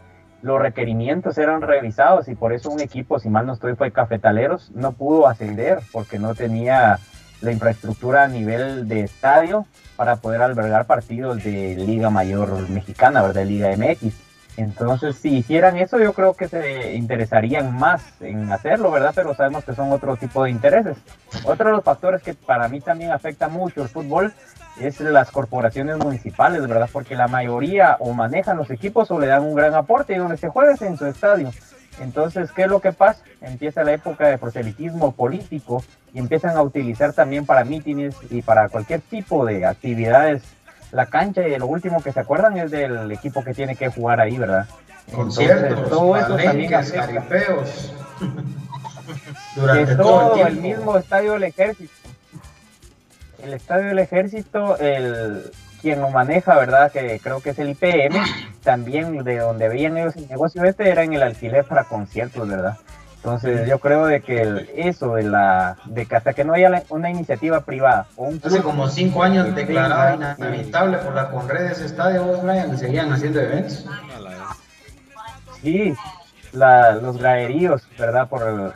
[0.43, 4.71] los requerimientos eran revisados y por eso un equipo, si mal no estoy, fue Cafetaleros,
[4.73, 6.99] no pudo ascender porque no tenía
[7.41, 13.45] la infraestructura a nivel de estadio para poder albergar partidos de Liga Mayor Mexicana, ¿verdad?
[13.45, 14.15] Liga MX.
[14.57, 19.13] Entonces, si hicieran eso, yo creo que se interesarían más en hacerlo, ¿verdad?
[19.15, 20.99] Pero sabemos que son otro tipo de intereses.
[21.45, 24.35] Otro de los factores que para mí también afecta mucho el fútbol
[24.79, 26.91] es las corporaciones municipales, ¿verdad?
[26.93, 30.37] Porque la mayoría o manejan los equipos o le dan un gran aporte y donde
[30.37, 31.51] se juega es en su estadio.
[32.01, 33.23] Entonces, ¿qué es lo que pasa?
[33.41, 38.69] Empieza la época de proselitismo político y empiezan a utilizar también para mítines y para
[38.69, 40.43] cualquier tipo de actividades
[40.93, 44.21] la cancha y lo último que se acuerdan es del equipo que tiene que jugar
[44.21, 44.67] ahí, ¿verdad?
[45.15, 46.73] Conciertos, todo eso también
[49.57, 51.93] Durante todo todo el mismo estadio del ejército.
[53.43, 56.93] El estadio del ejército, el quien lo maneja, ¿verdad?
[56.93, 58.23] Que creo que es el IPM,
[58.63, 62.77] también de donde veían ellos el negocio este era en el alquiler para conciertos, ¿verdad?
[63.23, 66.71] Entonces yo creo de que el- eso de la de que hasta que no haya
[66.71, 71.29] la- una iniciativa privada o un Hace como cinco años declarado Sí, inhabitable por la
[71.29, 73.85] Conred de ese estadio, vos, Brian, seguían haciendo eventos.
[75.63, 75.95] Sí,
[76.53, 78.27] la- los graderíos, ¿verdad?
[78.27, 78.73] Por el,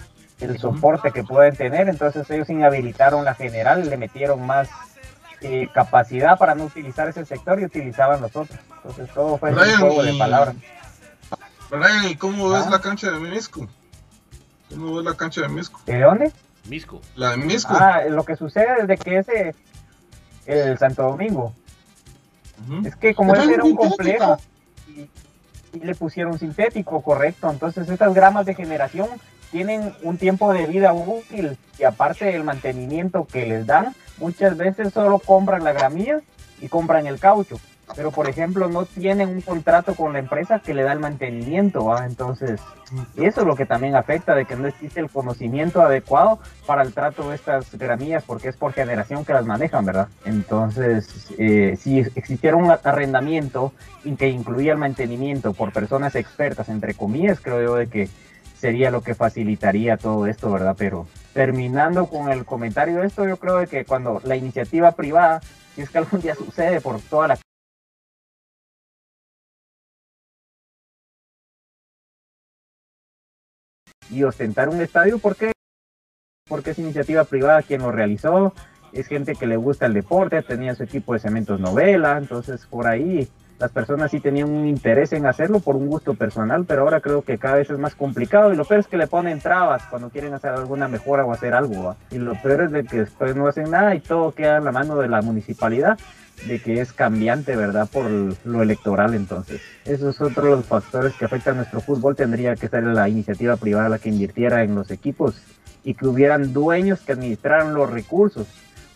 [0.51, 1.89] el soporte que pueden tener.
[1.89, 4.69] Entonces ellos inhabilitaron la general, le metieron más
[5.41, 8.59] eh, capacidad para no utilizar ese sector y utilizaban los otros.
[8.77, 10.55] Entonces todo fue un Brian, juego de palabras.
[11.71, 12.71] Brian, ¿y cómo ves Ah.
[12.71, 13.67] la cancha de Misco?
[14.75, 15.81] ¿Cómo ves la cancha de Misco?
[15.87, 16.33] ¿De dónde?
[16.69, 17.01] Misco.
[17.17, 17.75] La de Misco.
[17.75, 19.55] Ah, lo que sucede desde que ese
[20.47, 21.55] el Santo Domingo
[22.85, 24.37] es que como ese era un complejo
[24.89, 25.09] y,
[25.73, 27.51] y le pusieron sintético, correcto.
[27.51, 29.09] Entonces estas gramas de generación
[29.51, 34.93] tienen un tiempo de vida útil y aparte del mantenimiento que les dan, muchas veces
[34.93, 36.21] solo compran la gramilla
[36.61, 37.59] y compran el caucho.
[37.95, 41.85] Pero por ejemplo no tienen un contrato con la empresa que le da el mantenimiento,
[41.85, 42.07] ¿va?
[42.07, 42.61] entonces
[43.17, 46.93] eso es lo que también afecta de que no existe el conocimiento adecuado para el
[46.93, 50.09] trato de estas gramillas porque es por generación que las manejan, ¿verdad?
[50.25, 53.73] Entonces, eh, si existiera un arrendamiento
[54.19, 58.09] que incluía el mantenimiento por personas expertas, entre comillas, creo yo de que
[58.59, 60.75] sería lo que facilitaría todo esto, ¿verdad?
[60.79, 65.41] Pero terminando con el comentario de esto, yo creo de que cuando la iniciativa privada,
[65.75, 67.39] si es que algún día sucede por toda la
[74.15, 75.53] y ostentar un estadio, ¿por qué?
[76.49, 78.55] Porque es iniciativa privada quien lo realizó,
[78.93, 82.87] es gente que le gusta el deporte, tenía su equipo de cementos novela, entonces por
[82.87, 87.01] ahí las personas sí tenían un interés en hacerlo por un gusto personal, pero ahora
[87.01, 88.53] creo que cada vez es más complicado.
[88.53, 91.55] Y lo peor es que le ponen trabas cuando quieren hacer alguna mejora o hacer
[91.55, 94.65] algo, y lo peor es de que después no hacen nada y todo queda en
[94.65, 95.99] la mano de la municipalidad
[96.47, 97.89] de que es cambiante, ¿verdad?
[97.91, 98.11] Por
[98.45, 99.61] lo electoral, entonces.
[99.85, 102.17] Eso es otro de los factores que afectan a nuestro fútbol.
[102.17, 105.37] Tendría que ser la iniciativa privada la que invirtiera en los equipos
[105.85, 108.47] y que hubieran dueños que administraran los recursos,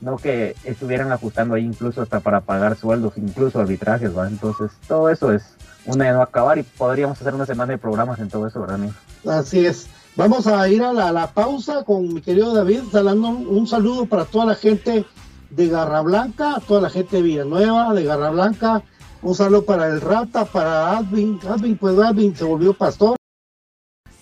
[0.01, 4.29] no que estuvieran ajustando ahí incluso hasta para pagar sueldos, incluso arbitrajes, ¿va?
[4.29, 5.43] Entonces, todo eso es
[5.87, 8.77] una de no acabar y podríamos hacer una semana de programas en todo eso, ¿verdad,
[8.77, 8.95] amigo?
[9.27, 9.89] Así es.
[10.17, 14.25] Vamos a ir a la, la pausa con mi querido David, dando un saludo para
[14.25, 15.05] toda la gente
[15.51, 18.83] de Garra Blanca, toda la gente de Villanueva, de Garra Blanca.
[19.23, 21.41] Un saludo para el Rata, para Advin.
[21.49, 23.17] Advin, pues Advin se volvió pastor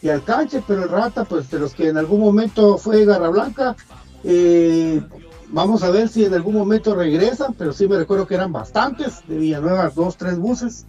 [0.00, 3.76] y alcance, pero el Rata, pues de los que en algún momento fue Garra Blanca.
[4.24, 5.02] eh,
[5.48, 9.26] Vamos a ver si en algún momento regresan, pero sí me recuerdo que eran bastantes
[9.28, 10.86] de Villanueva, dos, tres buses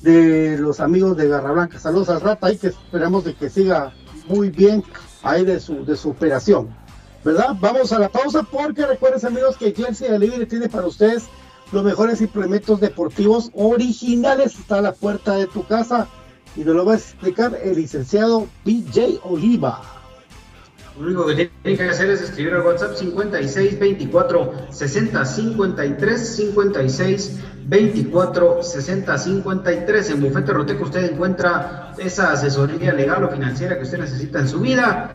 [0.00, 1.78] de los amigos de Garra Blanca.
[1.80, 3.92] Saludos al Rata ahí que esperamos de que siga
[4.28, 4.84] muy bien
[5.22, 6.68] ahí de su, de su operación.
[7.24, 7.56] ¿Verdad?
[7.60, 11.24] Vamos a la pausa porque recuerden amigos que Chelsea Delivery tiene para ustedes
[11.70, 14.58] los mejores implementos deportivos originales.
[14.58, 16.08] Está a la puerta de tu casa
[16.56, 19.82] y nos lo va a explicar el licenciado BJ Oliva.
[20.98, 27.40] Lo único que tienen que hacer es escribir al WhatsApp 56 24 60 53 56
[27.66, 30.10] 24 60 53.
[30.10, 34.60] En Bufete Roteco usted encuentra esa asesoría legal o financiera que usted necesita en su
[34.60, 35.14] vida.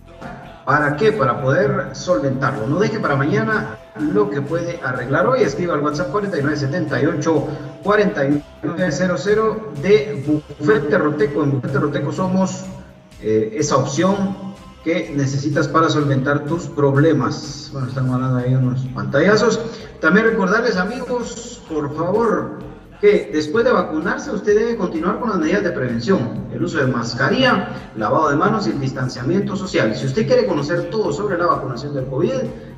[0.65, 1.11] ¿Para qué?
[1.11, 2.65] Para poder solventarlo.
[2.65, 5.43] No deje para mañana lo que puede arreglar hoy.
[5.43, 7.47] Escriba al WhatsApp 4978
[7.83, 9.25] 4900
[9.83, 11.43] de Bufete Roteco.
[11.43, 12.65] En Bufete Roteco somos
[13.21, 17.69] eh, esa opción que necesitas para solventar tus problemas.
[17.71, 19.59] Bueno, estamos hablando ahí unos pantallazos.
[20.01, 22.59] También recordarles, amigos, por favor,
[23.31, 27.69] después de vacunarse usted debe continuar con las medidas de prevención, el uso de mascarilla,
[27.95, 29.95] lavado de manos y el distanciamiento social.
[29.95, 32.33] Si usted quiere conocer todo sobre la vacunación del COVID,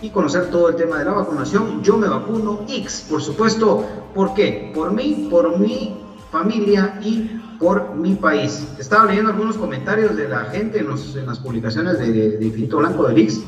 [0.02, 1.82] y conocer todo el tema de la vacunación.
[1.82, 3.84] Yo me vacuno X, por supuesto.
[4.14, 4.70] ¿Por qué?
[4.74, 5.96] Por mí, por mi
[6.30, 8.66] familia y por mi país.
[8.78, 13.18] Estaba leyendo algunos comentarios de la gente en, las publicaciones de, de, Infinito Blanco del
[13.18, 13.44] X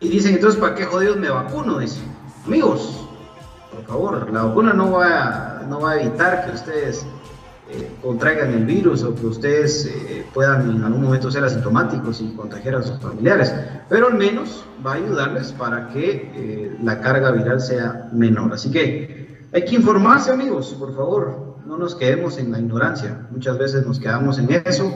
[0.00, 1.78] y dicen, entonces, ¿para qué jodidos me vacuno?
[1.78, 2.00] Dice,
[2.44, 3.06] amigos,
[3.72, 7.06] por favor, la vacuna no va, no va a evitar que ustedes
[7.70, 12.34] eh, contraigan el virus o que ustedes eh, puedan en algún momento ser asintomáticos y
[12.34, 13.54] contagiar a sus familiares,
[13.88, 18.52] pero al menos va a ayudarles para que eh, la carga viral sea menor.
[18.54, 23.56] Así que hay que informarse amigos, por favor, no nos quedemos en la ignorancia, muchas
[23.56, 24.92] veces nos quedamos en eso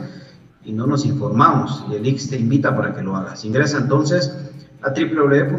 [0.64, 3.44] y no nos informamos y el X te invita para que lo hagas.
[3.44, 4.37] Ingresa entonces
[4.82, 5.54] a www.xgt.org.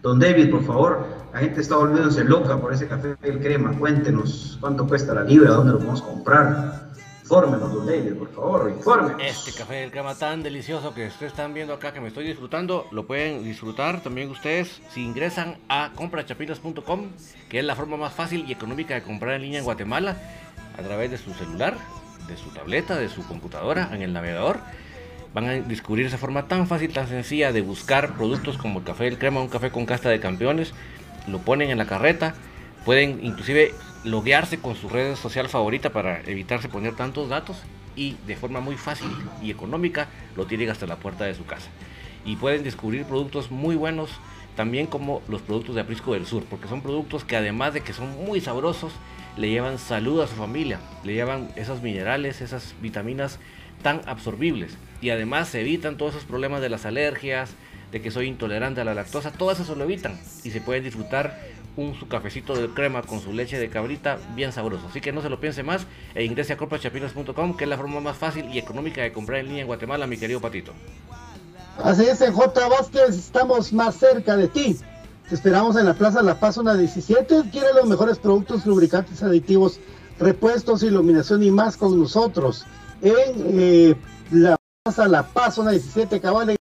[0.00, 3.76] Don David, por favor, la gente está volviéndose loca por ese café del crema.
[3.76, 6.87] Cuéntenos cuánto cuesta la libra, dónde lo podemos comprar.
[7.28, 9.20] Infórmenos, don David, por favor, infórmenos.
[9.22, 12.86] Este café del crema tan delicioso que ustedes están viendo acá, que me estoy disfrutando,
[12.90, 17.10] lo pueden disfrutar también ustedes si ingresan a comprachapinas.com,
[17.50, 20.16] que es la forma más fácil y económica de comprar en línea en Guatemala,
[20.78, 21.76] a través de su celular,
[22.28, 24.60] de su tableta, de su computadora, en el navegador
[25.34, 29.04] van a descubrir esa forma tan fácil, tan sencilla de buscar productos como el café
[29.04, 30.72] del crema, un café con casta de campeones,
[31.26, 32.34] lo ponen en la carreta,
[32.84, 37.58] pueden inclusive loguearse con su red social favorita para evitarse poner tantos datos
[37.96, 39.08] y de forma muy fácil
[39.42, 41.68] y económica lo tienen hasta la puerta de su casa.
[42.24, 44.10] Y pueden descubrir productos muy buenos
[44.56, 47.92] también como los productos de Aprisco del Sur, porque son productos que además de que
[47.92, 48.92] son muy sabrosos,
[49.36, 53.38] le llevan salud a su familia, le llevan esos minerales, esas vitaminas
[53.82, 57.54] tan absorbibles y además se evitan todos esos problemas de las alergias,
[57.92, 60.84] de que soy intolerante a la lactosa, todo eso se lo evitan y se pueden
[60.84, 61.40] disfrutar
[61.78, 64.88] un su cafecito de crema con su leche de cabrita bien sabroso.
[64.90, 68.00] Así que no se lo piense más e ingrese a comprachapinas.com que es la forma
[68.00, 70.72] más fácil y económica de comprar en línea en Guatemala, mi querido Patito.
[71.82, 72.68] Así es, J.
[72.68, 74.76] Vázquez, estamos más cerca de ti.
[75.28, 77.44] Te esperamos en la Plaza La Paz, una 17.
[77.52, 79.78] Quiere los mejores productos, lubricantes, aditivos,
[80.18, 82.64] repuestos, iluminación y más con nosotros.
[83.02, 83.94] En eh,
[84.32, 86.57] la Plaza La Paz, una 17, cabal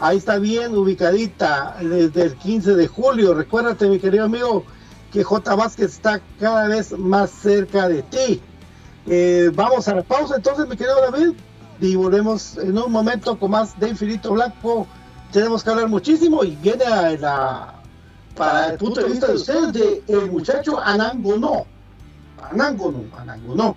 [0.00, 3.34] Ahí está bien ubicadita desde el 15 de julio.
[3.34, 4.64] Recuérdate, mi querido amigo,
[5.12, 5.54] que J.
[5.54, 8.40] Vázquez está cada vez más cerca de ti.
[9.06, 11.34] Eh, vamos a la pausa entonces, mi querido David,
[11.80, 14.86] y volvemos en un momento con más de Infinito Blanco.
[15.32, 17.74] Tenemos que hablar muchísimo y viene a la,
[18.34, 21.66] para el punto de vista de ustedes de el muchacho Anangono.
[22.50, 23.76] Anangono, Anangono.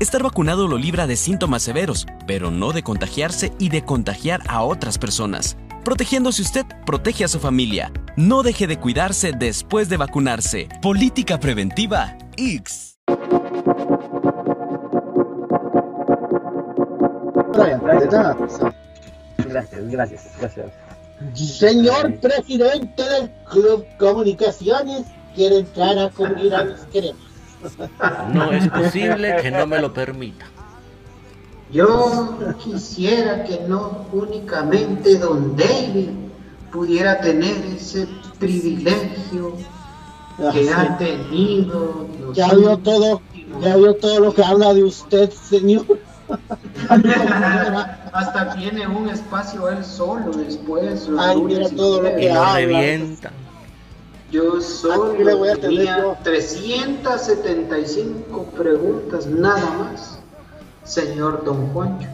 [0.00, 4.62] Estar vacunado lo libra de síntomas severos, pero no de contagiarse y de contagiar a
[4.62, 5.56] otras personas.
[5.84, 7.90] Protegiéndose usted, protege a su familia.
[8.14, 10.68] No deje de cuidarse después de vacunarse.
[10.80, 12.96] Política preventiva X.
[19.48, 20.66] Gracias, gracias, gracias.
[21.34, 27.27] Señor presidente del Club Comunicaciones, quiere entrar a cubrir mis queremos.
[28.32, 30.46] No es posible que no me lo permita.
[31.70, 36.10] Yo quisiera que no únicamente don David
[36.72, 39.54] pudiera tener ese privilegio
[40.52, 42.06] que ha tenido.
[42.32, 43.20] Ya vio todo,
[43.60, 45.84] ya vio todo lo que habla de usted, señor.
[48.12, 51.08] Hasta tiene un espacio él solo después.
[51.18, 52.54] Ay, mira todo lo que Y lo habla.
[52.54, 53.32] revienta.
[54.30, 56.16] Yo solo Aquí le voy a tenía yo.
[56.22, 60.20] 375 preguntas nada más,
[60.84, 62.06] señor Don Juancho.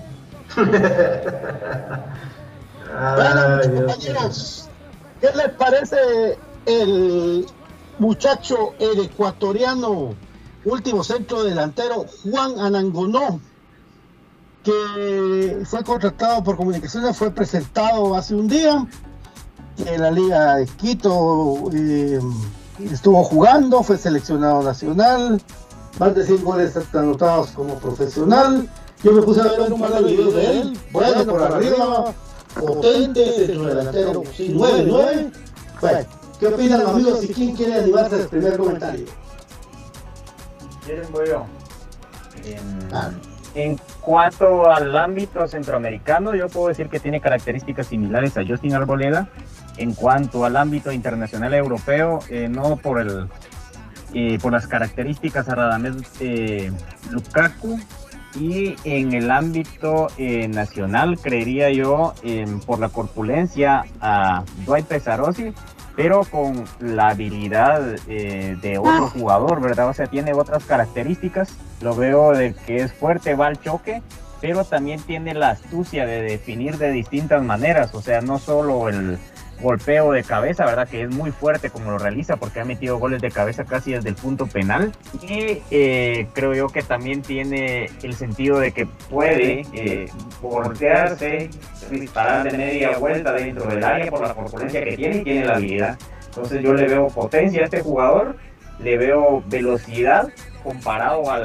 [2.96, 4.68] Ay, compañeros,
[5.20, 7.44] ¿qué les parece el
[7.98, 10.14] muchacho, el ecuatoriano,
[10.64, 13.40] último centro delantero, Juan Anangonó,
[14.62, 18.86] que fue contratado por comunicaciones, fue presentado hace un día
[19.78, 22.18] en la Liga de Quito, eh,
[22.90, 25.40] estuvo jugando, fue seleccionado nacional,
[25.98, 28.68] más de 100 goles anotados como profesional.
[29.02, 32.14] Yo me puse a ver un par de videos de él, bueno por arriba,
[32.58, 35.32] potente, centro delantero, sí, 9-9.
[35.80, 35.98] Bueno,
[36.40, 39.06] ¿qué opinan amigos y quién quiere animarse al primer comentario?
[40.86, 41.44] ¿Quieren voy yo?
[42.44, 43.10] En, Ah.
[43.54, 49.28] en cuanto al ámbito centroamericano, yo puedo decir que tiene características similares a Justin Arboleda.
[49.76, 53.28] En cuanto al ámbito internacional europeo, eh, no por el
[54.16, 56.70] eh, por las características a Radamés eh,
[57.10, 57.80] Lukaku
[58.38, 62.14] y en el ámbito eh, nacional creería yo
[62.64, 65.52] por la corpulencia a Dwight Pesarosi
[65.96, 69.88] pero con la habilidad de otro jugador, ¿verdad?
[69.88, 71.54] O sea, tiene otras características.
[71.82, 74.02] Lo veo de que es fuerte, va al choque,
[74.40, 77.94] pero también tiene la astucia de definir de distintas maneras.
[77.94, 79.18] O sea, no solo el
[79.64, 80.86] golpeo de cabeza, ¿verdad?
[80.86, 84.10] Que es muy fuerte como lo realiza porque ha metido goles de cabeza casi desde
[84.10, 84.92] el punto penal.
[85.22, 90.06] Y eh, creo yo que también tiene el sentido de que puede eh,
[90.40, 91.50] voltearse,
[91.90, 95.56] disparar de media vuelta dentro del área por la corpulencia que tiene y tiene la
[95.56, 95.98] habilidad.
[96.26, 98.36] Entonces yo le veo potencia a este jugador,
[98.78, 100.28] le veo velocidad
[100.62, 101.42] comparado a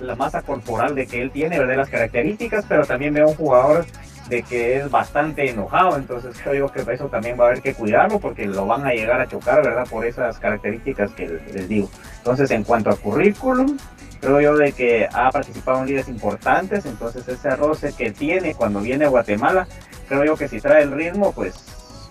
[0.00, 1.76] la masa corporal de que él tiene, ¿verdad?
[1.76, 3.86] Las características, pero también veo un jugador
[4.28, 7.74] de que es bastante enojado, entonces creo yo que eso también va a haber que
[7.74, 9.86] cuidarlo porque lo van a llegar a chocar, ¿verdad?
[9.88, 11.90] Por esas características que les digo.
[12.18, 13.76] Entonces, en cuanto a currículum,
[14.20, 18.80] creo yo de que ha participado en ligas importantes, entonces ese roce que tiene cuando
[18.80, 19.66] viene a Guatemala,
[20.08, 21.54] creo yo que si trae el ritmo, pues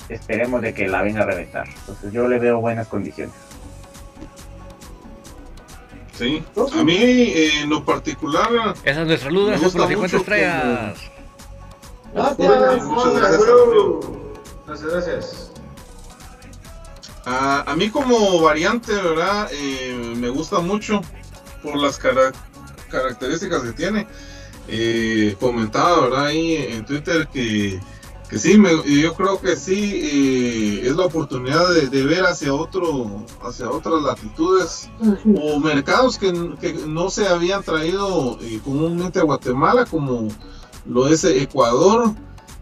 [0.09, 1.67] esperemos de que la venga a reventar.
[1.67, 3.33] Entonces yo le veo buenas condiciones.
[6.13, 6.43] Sí,
[6.77, 8.75] a mí eh, en lo particular...
[8.83, 11.10] Esa es nuestra luz, gracias por las 50 estrellas.
[12.13, 13.41] Gracias, Muchas gracias.
[14.67, 15.51] Gracias, gracias.
[17.25, 19.47] A, a mí como variante, ¿verdad?
[19.51, 21.01] Eh, me gusta mucho
[21.63, 22.31] por las cara-
[22.89, 24.07] características que tiene.
[24.67, 26.25] Eh, comentaba, ¿verdad?
[26.27, 27.79] Ahí en Twitter que,
[28.29, 30.01] que sí, me- yo creo que sí
[30.83, 34.89] eh, es la oportunidad de, de ver hacia otro, hacia otras latitudes
[35.41, 40.27] o mercados que, que no se habían traído eh, comúnmente a Guatemala, como
[40.85, 42.13] lo es Ecuador.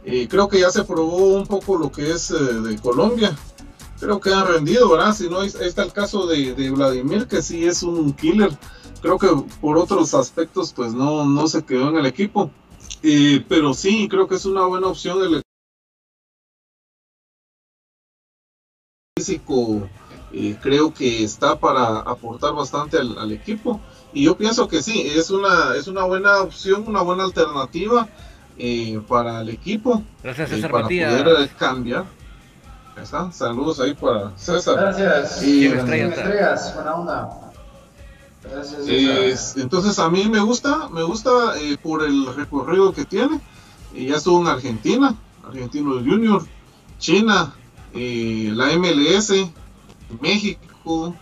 [0.05, 3.38] Eh, creo que ya se probó un poco lo que es eh, de Colombia.
[3.99, 5.13] Creo que han rendido, ¿verdad?
[5.13, 8.57] Si no, ahí está el caso de, de Vladimir, que sí es un killer.
[9.01, 9.28] Creo que
[9.61, 12.49] por otros aspectos, pues no, no se quedó en el equipo.
[13.03, 15.41] Eh, pero sí, creo que es una buena opción el
[19.17, 19.88] físico.
[20.34, 23.80] Eh, creo que está para aportar bastante al, al equipo.
[24.14, 28.08] Y yo pienso que sí, es una, es una buena opción, una buena alternativa
[28.58, 30.04] eh, para el equipo.
[30.24, 31.22] Gracias, eh, César para Matías.
[31.24, 32.06] poder eh, cambiar.
[32.96, 33.32] Ahí está.
[33.32, 34.76] Saludos ahí para César.
[34.76, 35.44] Gracias.
[35.44, 36.74] Y- estrellas.
[36.76, 37.30] Buena onda.
[38.44, 39.62] Gracias, César.
[39.64, 43.40] entonces a mí me gusta, me gusta eh, por el recorrido que tiene.
[43.94, 45.16] Ya estuvo en Argentina,
[45.48, 46.44] Argentino Junior,
[47.00, 47.54] China,
[47.94, 49.34] eh, la MLS,
[50.22, 51.16] México,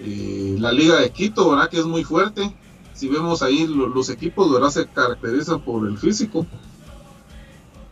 [0.00, 1.68] eh, la Liga de Quito, ¿verdad?
[1.68, 2.54] Que es muy fuerte.
[2.94, 4.70] Si vemos ahí lo- los equipos, ¿verdad?
[4.70, 6.46] Se caracterizan por el físico.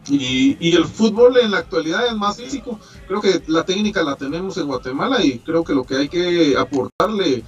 [0.08, 2.78] Y, el fútbol en la actualidad es más físico.
[3.06, 6.56] Creo que la técnica la tenemos en Guatemala y creo que lo que hay que
[6.56, 7.44] aportarle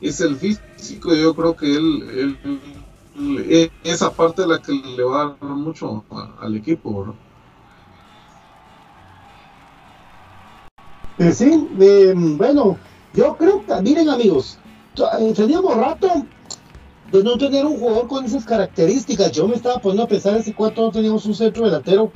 [0.00, 1.14] es el físico.
[1.14, 2.36] Yo creo que él,
[3.16, 6.04] él- esa parte es la que le va a dar mucho
[6.40, 7.00] al equipo.
[7.00, 7.14] ¿verdad?
[11.32, 12.78] Sí, eh, bueno,
[13.14, 14.58] yo creo que, miren amigos,
[15.20, 16.08] eh, teníamos rato
[17.12, 19.32] de no tener un jugador con esas características.
[19.32, 22.12] Yo me estaba poniendo a pensar hace cuánto teníamos un centro delantero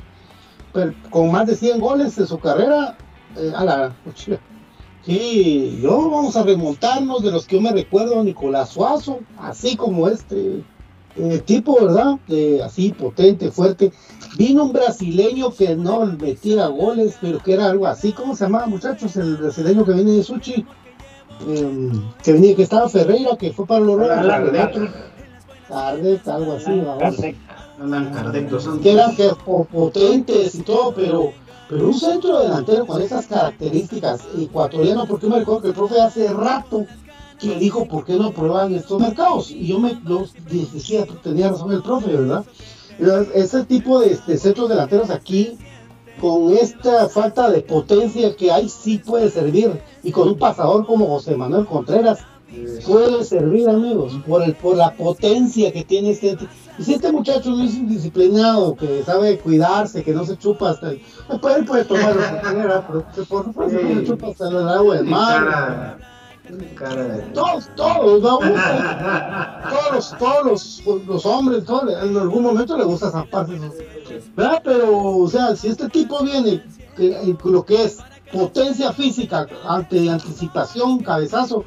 [0.75, 2.97] pero con más de 100 goles en su carrera.
[3.37, 3.95] eh, a la,
[5.05, 10.09] sí, yo vamos a remontarnos de los que yo me recuerdo, Nicolás Suazo, así como
[10.09, 10.63] este
[11.17, 12.15] eh, tipo, ¿verdad?
[12.27, 13.91] Eh, así potente, fuerte.
[14.37, 18.11] Vino un brasileño que no metía goles, pero que era algo así.
[18.11, 19.15] ¿Cómo se llamaba, muchachos?
[19.15, 20.65] El brasileño que viene de Suchi.
[21.47, 21.91] eh,
[22.23, 23.97] que venía, que estaba Ferreira, que fue para los.
[24.07, 24.91] Kardec.
[25.67, 27.15] Kardec, algo así, vamos.
[28.81, 31.31] Que eran que po- potentes y todo, pero,
[31.69, 36.27] pero un centro delantero con esas características ecuatoriano, porque me recuerdo que el profe hace
[36.31, 36.85] rato
[37.39, 39.51] que dijo por qué no prueban estos mercados.
[39.51, 42.45] Y yo me lo decía, tenía razón el profe, ¿verdad?
[43.33, 45.57] Ese tipo de, de centros delanteros aquí,
[46.19, 49.81] con esta falta de potencia que hay, sí puede servir.
[50.03, 52.19] Y con un pasador como José Manuel Contreras,
[52.85, 56.37] puede servir, amigos, por, el, por la potencia que tiene este.
[56.77, 60.91] Y si este muchacho no es indisciplinado, que sabe cuidarse, que no se chupa hasta
[60.91, 61.01] el.
[61.29, 64.95] Él puede tomar lo que quiera, pero por supuesto no se chupa hasta el agua
[64.95, 65.97] del mar.
[66.75, 67.21] Cara, de...
[67.33, 68.59] Todos, todos, vamos.
[69.69, 70.17] todos, los,
[70.83, 73.59] todos los, hombres, todos, en algún momento le gusta zamparse.
[74.35, 74.61] ¿Verdad?
[74.63, 76.63] Pero, o sea, si este tipo viene,
[76.95, 77.99] que, lo que es
[78.31, 81.65] potencia física, ante anticipación, cabezazo,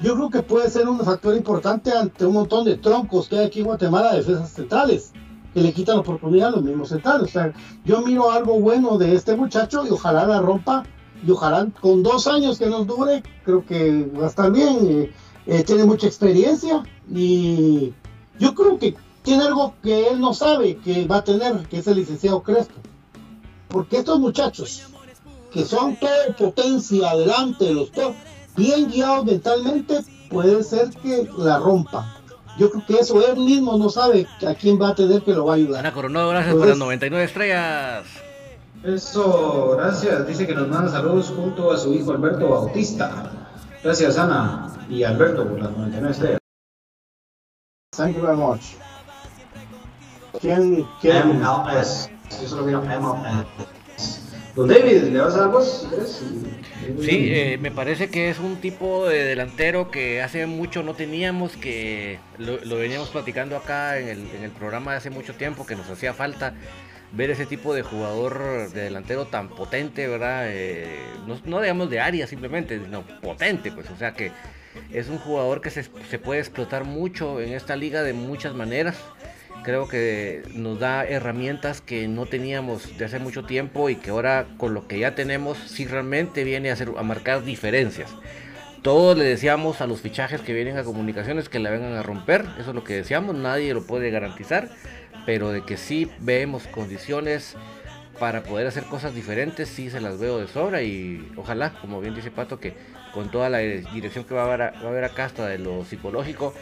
[0.00, 3.46] yo creo que puede ser un factor importante ante un montón de troncos que hay
[3.46, 5.12] aquí en Guatemala, defensas centrales,
[5.52, 7.22] que le quitan la oportunidad a los mismos centrales.
[7.22, 7.52] O sea,
[7.84, 10.84] yo miro algo bueno de este muchacho y ojalá la rompa
[11.26, 14.78] y ojalá con dos años que nos dure, creo que va a estar bien.
[14.88, 15.12] eh,
[15.46, 17.92] eh, tiene mucha experiencia y
[18.38, 21.86] yo creo que tiene algo que él no sabe que va a tener, que es
[21.86, 22.74] el licenciado Crespo.
[23.68, 24.82] Porque estos muchachos,
[25.52, 28.14] que son todo potencia adelante, los top,
[28.56, 32.16] bien guiados mentalmente, puede ser que la rompa.
[32.58, 35.46] Yo creo que eso él mismo no sabe a quién va a tener que lo
[35.46, 35.80] va a ayudar.
[35.80, 38.04] Ana Coronado, gracias por las 99 estrellas.
[38.84, 40.26] Eso, gracias.
[40.26, 43.30] Dice que nos manda saludos junto a su hijo Alberto Bautista.
[43.82, 46.38] Gracias, Ana y Alberto, por las 99 estrellas.
[47.96, 48.62] Thank you very much.
[50.40, 51.40] ¿Quién, quién?
[51.40, 52.08] MLS.
[52.40, 53.60] Yo solo quiero MLS.
[54.56, 55.50] Don David, ¿le vas a dar
[55.88, 56.22] quieres?
[57.00, 61.56] Sí, eh, me parece que es un tipo de delantero que hace mucho no teníamos,
[61.56, 65.66] que lo, lo veníamos platicando acá en el, en el programa de hace mucho tiempo,
[65.66, 66.54] que nos hacía falta.
[67.12, 70.44] Ver ese tipo de jugador de delantero tan potente, ¿verdad?
[70.48, 74.32] Eh, no, digamos de área simplemente, sino potente, pues, o sea que
[74.92, 78.96] es un jugador que se, se, puede explotar mucho en esta liga de muchas maneras.
[79.64, 84.46] Creo que nos da herramientas que no teníamos de hace mucho tiempo y que ahora
[84.56, 88.10] con lo que ya tenemos sí realmente viene a, hacer, a marcar diferencias.
[88.82, 92.46] Todos le decíamos a los fichajes que vienen a comunicaciones que la vengan a romper,
[92.58, 94.70] eso es lo que decíamos, nadie lo puede garantizar,
[95.26, 97.56] pero de que sí vemos condiciones
[98.18, 102.14] para poder hacer cosas diferentes, sí se las veo de sobra y ojalá, como bien
[102.14, 102.74] dice Pato, que
[103.14, 105.84] con toda la dirección que va a haber, va a haber acá hasta de lo
[105.84, 106.54] psicológico,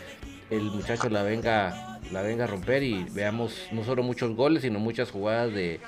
[0.51, 4.79] el muchacho la venga, la venga a romper y veamos no solo muchos goles, sino
[4.79, 5.81] muchas jugadas de,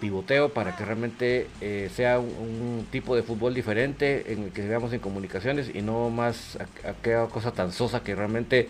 [0.00, 4.92] pivoteo para que realmente eh, sea un, tipo de fútbol diferente en el que veamos
[4.92, 8.68] en comunicaciones y no más aquella cosa tan sosa que realmente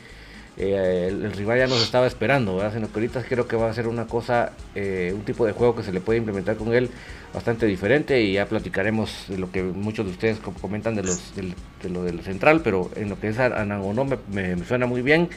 [0.59, 2.73] eh, el, rival ya nos estaba esperando, ¿verdad?
[2.73, 5.77] Sino que ahorita creo que va a ser una cosa, eh, un tipo de juego
[5.77, 6.89] que se le puede implementar con él
[7.35, 11.89] bastante diferente y ya platicaremos de lo que muchos de ustedes comentan de, los, de
[11.91, 15.29] lo del central, pero en lo que es Anangonó me, me, suena muy bien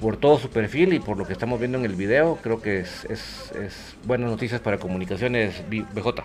[0.00, 2.80] por todo su perfil y por lo que estamos viendo en el video, creo que
[2.80, 6.24] es, es, es buenas noticias para comunicaciones BJ.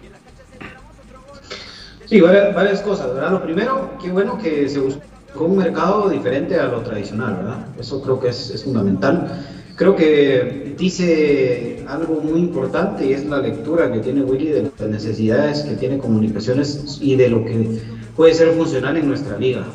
[2.05, 3.31] Sí, varias, cosas, ¿verdad?
[3.31, 5.01] Lo primero, qué bueno que se buscó
[5.43, 7.67] un mercado diferente a lo tradicional, ¿verdad?
[7.79, 9.45] Eso creo que es, es fundamental.
[9.75, 14.89] Creo que dice algo muy importante y es la lectura que tiene Willy de las
[14.89, 17.81] necesidades que tiene comunicaciones y de lo que
[18.15, 19.65] puede ser funcional en nuestra liga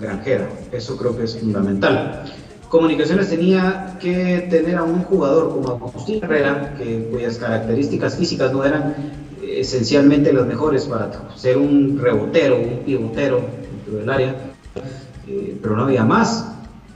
[0.00, 0.48] granjera.
[0.72, 2.24] Eso creo que es fundamental.
[2.68, 8.64] Comunicaciones tenía que tener a un jugador como Agustín Herrera, que, cuyas características físicas no
[8.64, 8.94] eran
[9.42, 13.40] esencialmente las mejores para ser un rebotero, un pivotero
[13.72, 14.49] dentro del área,
[15.26, 16.52] eh, pero no había más.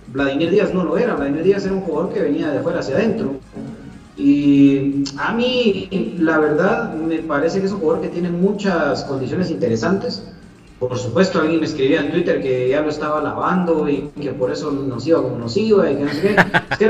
[0.08, 2.96] Vladimir Díaz no lo era, Vladimir Díaz era un jugador que venía de afuera hacia
[2.96, 3.36] adentro.
[4.16, 9.50] Y a mí, la verdad, me parece que es un jugador que tiene muchas condiciones
[9.50, 10.22] interesantes
[10.78, 14.50] por supuesto, alguien me escribía en Twitter que ya lo estaba lavando y que por
[14.50, 16.36] eso nos iba como nos iba y que no sé qué.
[16.70, 16.88] Es que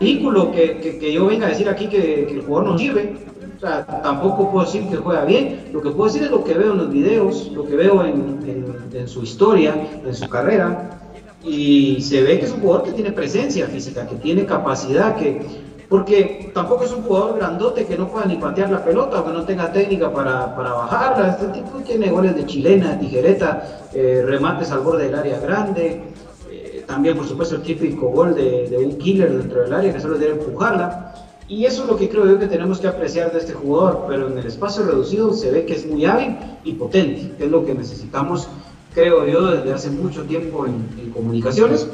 [0.00, 3.16] ridículo que, que, yo venga a decir aquí que, el jugador no sirve.
[3.58, 5.70] O sea, tampoco puedo decir que juega bien.
[5.72, 8.88] Lo que puedo decir es lo que veo en los videos, lo que veo en,
[8.92, 11.00] en, su historia, en su carrera.
[11.42, 15.40] Y se ve que es un jugador que tiene presencia física, que tiene capacidad, que
[15.88, 19.32] porque tampoco es un jugador grandote que no pueda ni patear la pelota o que
[19.32, 21.30] no tenga técnica para, para bajarla.
[21.30, 26.02] Este tipo tiene goles de chilena, tijereta, eh, remates al borde del área grande.
[26.50, 29.98] Eh, también, por supuesto, el típico gol de, de, un killer dentro del área que
[29.98, 31.07] solo debe empujarla.
[31.48, 34.28] Y eso es lo que creo yo que tenemos que apreciar de este jugador, pero
[34.28, 37.64] en el espacio reducido se ve que es muy hábil y potente, que es lo
[37.64, 38.48] que necesitamos,
[38.94, 41.88] creo yo, desde hace mucho tiempo en, en comunicaciones.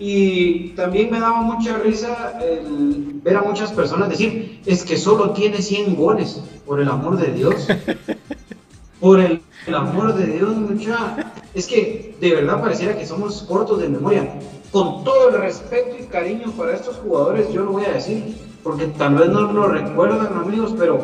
[0.00, 5.30] Y también me daba mucha risa el ver a muchas personas decir, es que solo
[5.30, 7.54] tiene 100 goles, por el amor de Dios.
[9.00, 9.40] Por el,
[9.72, 11.32] amor de Dios, mucha.
[11.54, 14.40] Es que de verdad pareciera que somos cortos de memoria.
[14.70, 18.86] Con todo el respeto y cariño para estos jugadores, yo lo voy a decir, porque
[18.86, 21.00] tal vez no lo recuerdan amigos, pero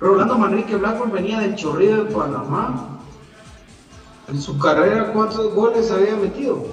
[0.00, 2.98] Rolando Manrique Blanco venía del Chorrillo de Panamá.
[4.28, 6.64] En su carrera, ¿cuántos goles había metido?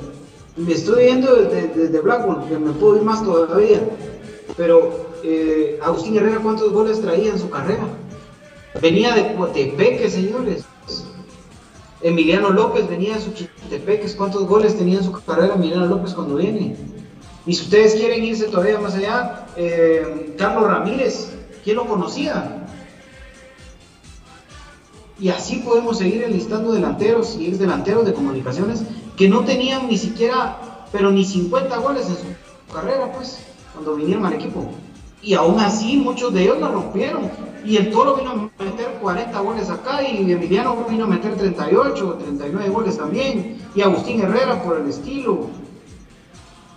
[0.57, 3.81] me estoy viendo desde, Blackburn, que me puedo ir más todavía.
[4.57, 7.83] Pero eh, Agustín Herrera, ¿cuántos goles traía en su carrera?
[8.81, 10.65] Venía de Coatepeque, señores.
[12.03, 14.15] Emiliano López venía de Suchitepeques.
[14.15, 16.75] ¿Cuántos goles tenía en su carrera Emiliano López cuando viene?
[17.45, 21.31] Y si ustedes quieren irse todavía más allá, eh, Carlos Ramírez,
[21.63, 22.67] ¿quién lo conocía?
[25.19, 28.83] Y así podemos seguir enlistando delanteros y ex delanteros de comunicaciones
[29.17, 33.39] que no tenían ni siquiera, pero ni 50 goles en su carrera, pues,
[33.73, 34.71] cuando vinieron al equipo.
[35.21, 37.29] Y aún así, muchos de ellos la rompieron.
[37.63, 42.07] Y el Toro vino a meter 40 goles acá y Emiliano vino a meter 38
[42.07, 43.59] o 39 goles también.
[43.75, 45.47] Y Agustín Herrera por el estilo.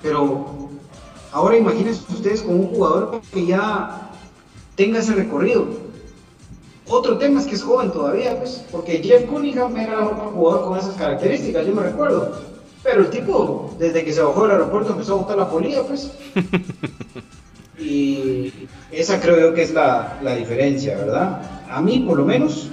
[0.03, 0.69] Pero
[1.33, 4.11] ahora imagínense ustedes con un jugador que ya
[4.77, 5.67] tenga ese recorrido.
[6.87, 10.79] Otro tema es que es joven todavía, pues, porque Jeff Cunningham era un jugador con
[10.79, 12.43] esas características, yo me recuerdo.
[12.83, 16.13] Pero el tipo, desde que se bajó del aeropuerto, empezó a botar la polilla, pues.
[17.79, 18.53] y
[18.93, 21.43] esa creo yo que es la, la, diferencia, ¿verdad?
[21.71, 22.69] A mí, por lo menos,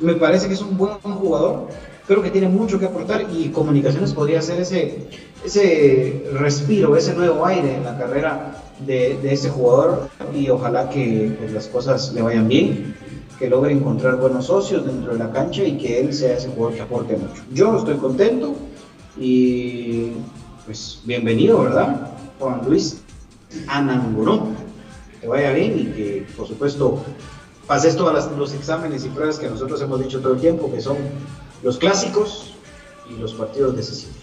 [0.00, 1.68] me parece que es un buen jugador.
[2.06, 5.08] Creo que tiene mucho que aportar y Comunicaciones podría ser ese,
[5.44, 11.36] ese respiro, ese nuevo aire en la carrera de, de ese jugador y ojalá que
[11.52, 12.94] las cosas le vayan bien
[13.38, 16.74] que logre encontrar buenos socios dentro de la cancha y que él sea ese jugador
[16.74, 17.42] que aporte mucho.
[17.52, 18.56] Yo estoy contento
[19.16, 20.12] y
[20.66, 22.10] pues bienvenido, ¿verdad?
[22.40, 23.00] Juan Luis
[23.66, 24.48] Anangonó.
[25.20, 27.04] te vaya bien y que, por supuesto,
[27.66, 30.96] pases todos los exámenes y pruebas que nosotros hemos dicho todo el tiempo, que son
[31.62, 32.54] los clásicos
[33.10, 34.16] y los partidos decisivos.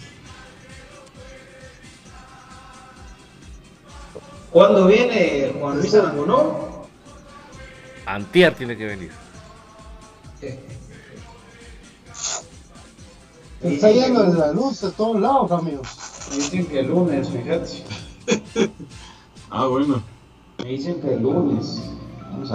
[4.52, 6.88] ¿Cuándo viene Juan Luis Arangonó?
[8.06, 9.12] Antier tiene que venir.
[13.62, 15.88] Está yendo la luz de todos lados, amigos.
[16.32, 17.84] Dicen que el lunes, fíjate.
[19.58, 20.03] Ah, bueno.
[20.58, 21.82] Me dicen que el lunes.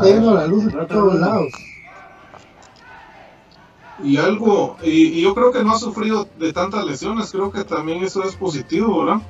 [0.02, 0.22] Ver.
[0.22, 1.50] la luz de todos lados.
[4.04, 7.64] Y algo, y, y yo creo que no ha sufrido de tantas lesiones, creo que
[7.64, 9.22] también eso es positivo, ¿verdad?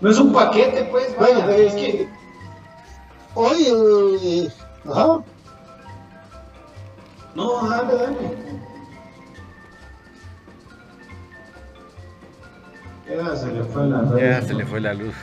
[0.00, 1.44] No es un paquete, pues, vaya.
[1.44, 2.08] Bueno, es que
[3.34, 4.48] Hoy, eh,
[4.88, 5.22] ajá,
[7.34, 8.44] No, dale, dale.
[13.06, 15.14] Ya se le fue la Ya se le fue la luz.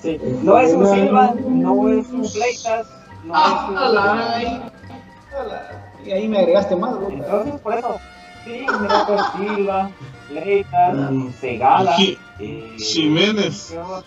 [0.00, 0.18] Sí.
[0.42, 2.86] No es un Silva, no es un Pleitas,
[3.24, 3.78] no es un...
[3.78, 4.62] Ah, ay.
[6.04, 7.10] Y ahí me agregaste más, loco.
[7.10, 7.96] Entonces, por eso,
[8.44, 9.90] sí, Miroslav Silva,
[10.28, 11.30] Pleitas, Mm.
[11.40, 11.96] Segala,
[12.38, 13.74] eh, Jiménez.
[13.74, 14.04] Scott,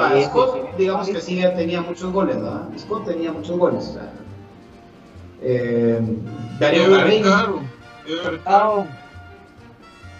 [0.00, 0.68] ahí Scott, sí, sí.
[0.78, 2.62] digamos que sí ya tenía muchos goles, ¿verdad?
[2.78, 3.88] Scott tenía muchos goles.
[3.88, 4.12] o sea.
[5.42, 6.00] Eh,
[6.58, 7.24] Darío Ever Carreño.
[7.24, 7.60] Caro,
[8.06, 8.40] Ever Caro.
[8.44, 8.86] Caro.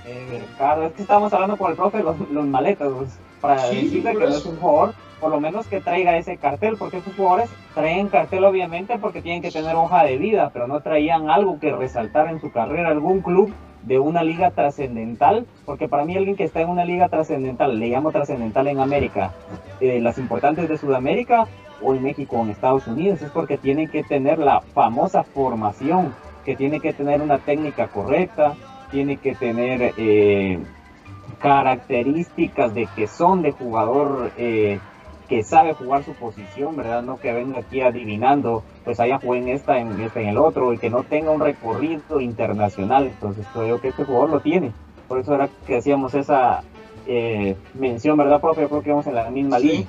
[0.05, 3.11] Eh, Caro, es que estábamos hablando con el profe los, los maletas, pues,
[3.43, 6.77] para Sí, decirle que no es un jugador, por lo menos que traiga ese cartel,
[6.79, 10.81] porque estos jugadores traen cartel obviamente porque tienen que tener hoja de vida, pero no
[10.81, 16.05] traían algo que resaltar en su carrera, algún club de una liga trascendental, porque para
[16.05, 19.33] mí alguien que está en una liga trascendental, le llamo trascendental en América,
[19.81, 21.47] eh, las importantes de Sudamérica
[21.83, 26.15] o en México o en Estados Unidos, es porque tienen que tener la famosa formación,
[26.45, 28.55] que tiene que tener una técnica correcta,
[28.93, 30.61] tiene que tener eh,
[31.43, 34.79] características de que son de jugador eh,
[35.29, 37.03] que sabe jugar su posición, ¿verdad?
[37.03, 40.73] No que venga aquí adivinando, pues allá jugué en esta, en esta, en el otro,
[40.73, 43.07] y que no tenga un recorrido internacional.
[43.07, 44.73] Entonces creo que este jugador lo tiene.
[45.09, 46.63] Por eso era que hacíamos esa
[47.07, 48.67] eh, mención, ¿verdad, profe?
[48.69, 49.69] Creo que vamos en la misma Sí.
[49.69, 49.87] línea.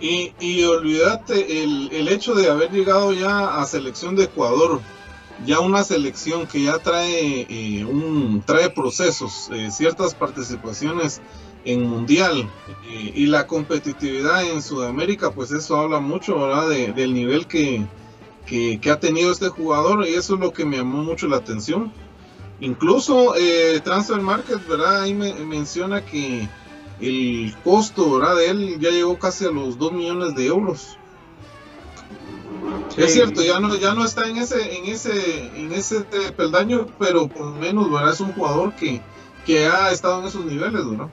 [0.00, 4.80] Y, y olvídate el, el hecho de haber llegado ya a selección de Ecuador,
[5.44, 11.20] ya una selección que ya trae eh, un trae procesos, eh, ciertas participaciones
[11.64, 12.48] en mundial
[12.88, 16.46] eh, y la competitividad en Sudamérica, pues eso habla mucho.
[16.68, 17.84] De- del nivel que,
[18.46, 21.92] que, ha tenido este jugador y eso es lo que me llamó mucho la atención.
[22.60, 23.34] Incluso
[23.84, 25.02] Transfer Market, ¿verdad?
[25.02, 26.48] Ahí me, menciona que
[27.00, 28.36] el costo ¿verdad?
[28.36, 30.98] de él ya llegó casi a los 2 millones de euros.
[32.96, 36.04] Es cierto, ya no, ya no está en ese, en ese, en ese
[36.36, 38.12] peldaño, pero por lo menos ¿verdad?
[38.12, 39.00] es un jugador que,
[39.44, 41.08] que ha estado en esos niveles, ¿verdad?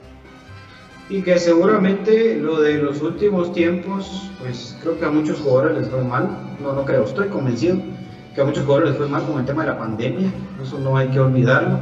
[1.10, 5.88] Y que seguramente lo de los últimos tiempos, pues creo que a muchos jugadores les
[5.88, 6.56] fue mal.
[6.62, 7.76] No, no creo, estoy convencido
[8.34, 10.32] que a muchos jugadores les fue mal con el tema de la pandemia.
[10.62, 11.78] Eso no hay que olvidarlo.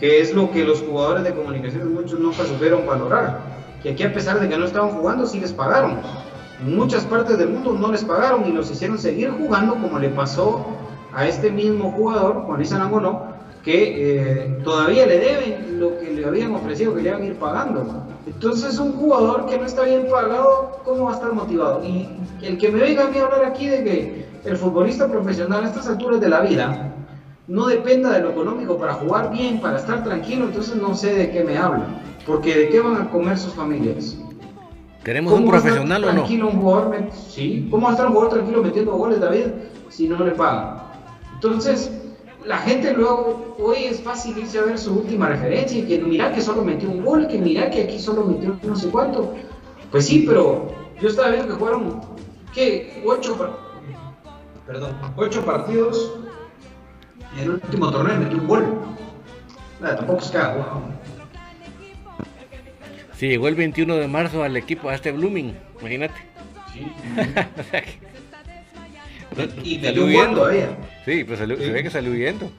[0.00, 3.40] Que es lo que los jugadores de comunicaciones muchos nunca supieron valorar.
[3.82, 6.00] Que aquí a pesar de que no estaban jugando, sí les pagaron.
[6.64, 10.64] Muchas partes del mundo no les pagaron y los hicieron seguir jugando como le pasó
[11.12, 16.24] a este mismo jugador, Juan Luis Arangonó, que eh, todavía le deben lo que le
[16.24, 18.04] habían ofrecido, que le iban a ir pagando.
[18.26, 21.84] Entonces un jugador que no está bien pagado, ¿cómo va a estar motivado?
[21.84, 22.08] Y
[22.42, 25.68] el que me venga a mí a hablar aquí de que el futbolista profesional a
[25.68, 26.92] estas alturas de la vida
[27.48, 31.30] no dependa de lo económico para jugar bien, para estar tranquilo, entonces no sé de
[31.30, 31.86] qué me habla.
[32.26, 34.16] Porque de qué van a comer sus familias.
[35.06, 36.12] ¿Tenemos un ¿Cómo va a estar profesional o no?
[36.14, 36.96] tranquilo un jugador?
[37.28, 39.44] Sí, ¿cómo va a estar un jugador tranquilo metiendo goles, David,
[39.88, 40.78] si no le pagan?
[41.32, 41.92] Entonces,
[42.44, 46.32] la gente luego, hoy es fácil irse a ver su última referencia y que mira
[46.32, 49.32] que solo metió un gol, que mira que aquí solo metió no sé cuánto.
[49.92, 50.66] Pues sí, pero
[51.00, 52.00] yo estaba viendo que jugaron,
[52.52, 53.00] ¿qué?
[53.06, 53.58] Ocho, par-
[54.66, 56.14] perdón, ocho partidos
[57.36, 58.74] en el último torneo y metió un gol.
[59.80, 60.66] Nada, tampoco es que haya
[63.18, 66.14] Sí, llegó el 21 de marzo al equipo, a este Blooming, imagínate.
[67.58, 67.98] O sea que-
[69.64, 70.36] Y un gol huyendo.
[70.40, 70.76] todavía.
[71.04, 72.50] Sí, pues salió- se ve que salió huyendo.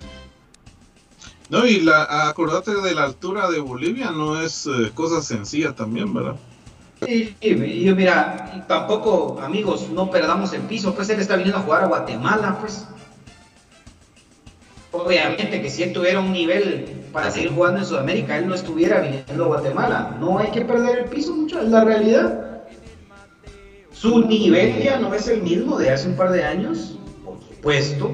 [1.49, 6.13] No, y la, acordate de la altura de Bolivia, no es eh, cosa sencilla también,
[6.13, 6.35] ¿verdad?
[7.05, 11.59] Sí, y yo mira, y tampoco, amigos, no perdamos el piso, pues él está viniendo
[11.59, 12.85] a jugar a Guatemala, pues.
[14.91, 16.85] Obviamente que si él tuviera un nivel
[17.17, 20.15] para seguir jugando en Sudamérica, él no estuviera viniendo a Guatemala.
[20.19, 22.61] No hay que perder el piso mucho, es la realidad.
[23.89, 28.11] Su nivel ya no es el mismo de hace un par de años, por supuesto,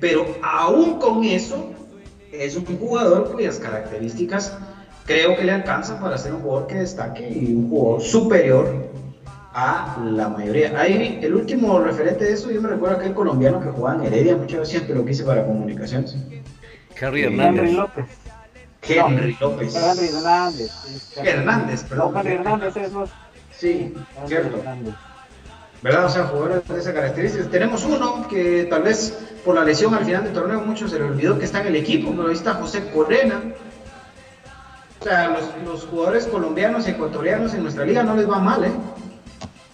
[0.00, 1.70] pero aún con eso,
[2.32, 4.56] es un jugador cuyas características
[5.04, 8.90] creo que le alcanzan para ser un jugador que destaque y un jugador superior
[9.52, 10.80] a la mayoría.
[10.80, 14.34] Ahí, el último referente de eso, yo me recuerdo aquel colombiano que jugaba en Heredia,
[14.34, 16.16] muchas veces siempre lo quise para comunicaciones.
[16.98, 17.74] Henry Henry Hernández.
[17.74, 18.25] López.
[18.88, 19.74] Henry López.
[19.74, 20.70] Henry Hernández.
[21.16, 22.16] Hernández, perdón.
[22.16, 23.10] Henry Hernández es los.
[23.56, 24.58] Sí, Henry cierto.
[24.58, 24.94] Hernández.
[25.82, 26.06] ¿Verdad?
[26.06, 27.44] O sea, jugadores de esa característica.
[27.48, 31.04] Tenemos uno que tal vez por la lesión al final del torneo mucho se le
[31.04, 33.42] olvidó que está en el equipo, pero ahí está José Corena.
[35.00, 38.64] O sea, los, los jugadores colombianos y ecuatorianos en nuestra liga no les va mal,
[38.64, 38.72] ¿eh?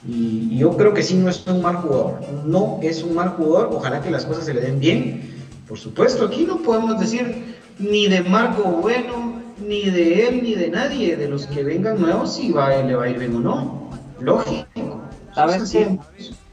[0.06, 2.20] Y, y yo creo que sí no es un mal jugador.
[2.44, 3.70] No es un mal jugador.
[3.72, 5.30] Ojalá que las cosas se le den bien.
[5.68, 10.70] Por supuesto, aquí no podemos decir ni de Marco Bueno, ni de él, ni de
[10.70, 11.16] nadie.
[11.16, 13.90] De los que vengan nuevos, si va, le va a ir bien o no.
[14.20, 15.00] Lógico.
[15.34, 15.98] ¿Sabes qué?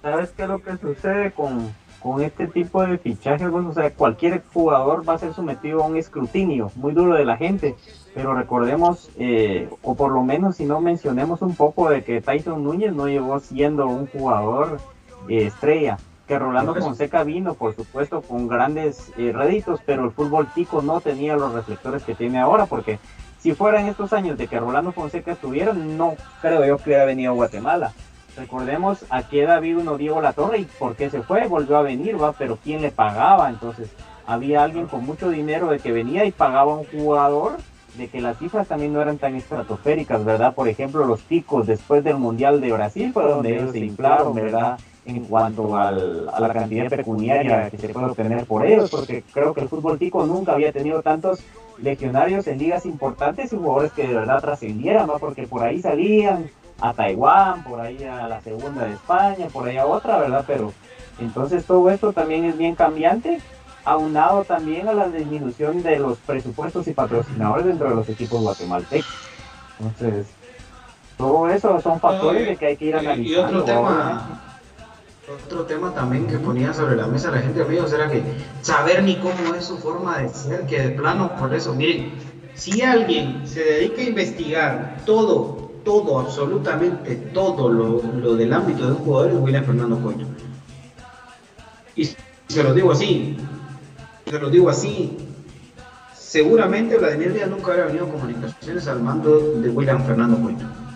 [0.01, 3.47] ¿Sabes qué es lo que sucede con, con este tipo de fichajes?
[3.47, 7.35] O sea, cualquier jugador va a ser sometido a un escrutinio muy duro de la
[7.35, 7.75] gente,
[8.15, 12.63] pero recordemos, eh, o por lo menos si no mencionemos un poco de que Tyson
[12.63, 14.79] Núñez no llegó siendo un jugador
[15.27, 15.97] eh, estrella,
[16.29, 21.01] que Rolando Fonseca vino, por supuesto, con grandes eh, réditos, pero el fútbol tico no
[21.01, 22.99] tenía los reflectores que tiene ahora, porque
[23.39, 27.31] si fueran estos años de que Rolando Fonseca estuviera, no creo yo que hubiera venido
[27.31, 27.93] a Guatemala.
[28.37, 32.21] Recordemos a qué edad vino Diego Latorre y por qué se fue, volvió a venir,
[32.21, 33.89] va, pero quién le pagaba, entonces
[34.27, 37.57] había alguien con mucho dinero de que venía y pagaba a un jugador,
[37.97, 40.53] de que las cifras también no eran tan estratosféricas, ¿verdad?
[40.53, 44.77] Por ejemplo, los ticos después del Mundial de Brasil fue donde ellos se inflaron, ¿verdad?
[45.09, 49.55] En cuanto al- a la cantidad pecuniaria que se puede obtener por ellos, porque creo
[49.55, 51.39] que el fútbol tico nunca había tenido tantos
[51.81, 55.17] legionarios en ligas importantes y jugadores que de verdad trascendieran, ¿no?
[55.17, 56.47] Porque por ahí salían
[56.79, 60.43] a Taiwán, por ahí a la segunda de España, por ahí a otra, ¿verdad?
[60.45, 60.73] Pero
[61.19, 63.39] entonces todo esto también es bien cambiante,
[63.85, 69.11] aunado también a la disminución de los presupuestos y patrocinadores dentro de los equipos guatemaltecos.
[69.79, 70.27] Entonces,
[71.17, 73.63] todo eso son factores de que hay que ir Y analizando.
[73.65, 74.23] otro obviamente.
[74.25, 74.39] tema,
[75.29, 78.23] otro tema también que ponía sobre la mesa la gente, amigos, era que
[78.61, 82.13] saber ni cómo es su forma de ser, que de plano, por eso, miren,
[82.55, 88.91] si alguien se dedica a investigar todo, todo, absolutamente todo lo, lo del ámbito de
[88.93, 90.27] un jugador es William Fernando Coño.
[91.95, 93.37] Y se lo digo así,
[94.25, 95.17] se lo digo así,
[96.15, 100.88] seguramente Vladimir Díaz nunca habría venido comunicaciones al mando de William Fernando Coño.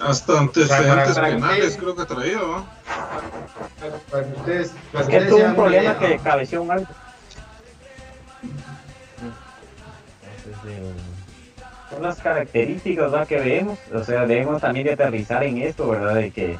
[0.00, 2.64] Hasta antecedentes para penales ustedes- creo que traía, ¿va?
[4.10, 5.98] Para que ustedes, para Es que que ustedes tuvo un problema idea.
[5.98, 6.94] que cabeció un árbitro.
[11.90, 13.26] Son las características ¿verdad?
[13.26, 16.14] que vemos, o sea, debemos también de aterrizar en esto, ¿verdad?
[16.14, 16.58] De que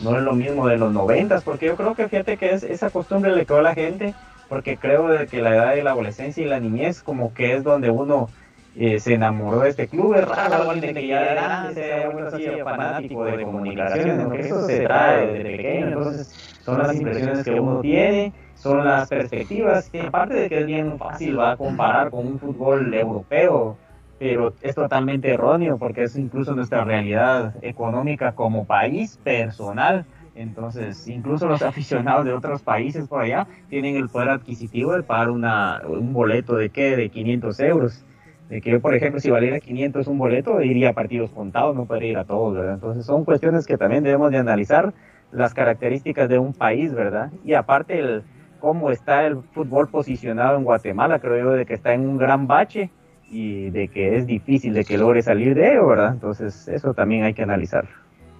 [0.00, 2.90] no es lo mismo de los noventas, porque yo creo que fíjate que es esa
[2.90, 4.14] costumbre le quedó a la gente,
[4.48, 7.64] porque creo de que la edad de la adolescencia y la niñez como que es
[7.64, 8.30] donde uno
[8.76, 12.44] eh, se enamoró de este club, es raro alguien que ya grande, sea bueno, así,
[12.62, 16.26] fanático de comunicaciones, porque eso se trae desde pequeño, entonces
[16.64, 20.98] son las impresiones que uno tiene, son las perspectivas, y aparte de que es bien
[20.98, 23.78] fácil va a comparar con un fútbol europeo,
[24.18, 30.06] pero es totalmente erróneo porque es incluso nuestra realidad económica como país personal.
[30.34, 35.30] Entonces, incluso los aficionados de otros países por allá tienen el poder adquisitivo de pagar
[35.30, 38.04] una, un boleto de qué, de 500 euros.
[38.48, 41.84] De que yo, por ejemplo, si valiera 500 un boleto, iría a partidos contados, no
[41.84, 42.74] podría ir a todos, ¿verdad?
[42.74, 44.94] Entonces, son cuestiones que también debemos de analizar
[45.32, 47.30] las características de un país, ¿verdad?
[47.44, 48.22] Y aparte, el,
[48.58, 52.46] cómo está el fútbol posicionado en Guatemala, creo yo, de que está en un gran
[52.46, 52.90] bache
[53.30, 56.12] y de que es difícil de que logre salir de ello, ¿verdad?
[56.14, 57.86] Entonces, eso también hay que analizar.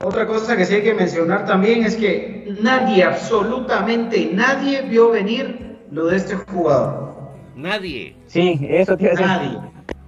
[0.03, 5.77] Otra cosa que sí hay que mencionar también es que nadie, absolutamente nadie vio venir
[5.91, 7.15] lo de este jugador.
[7.57, 8.15] Nadie.
[8.27, 9.59] Sí, eso tiene que Nadie.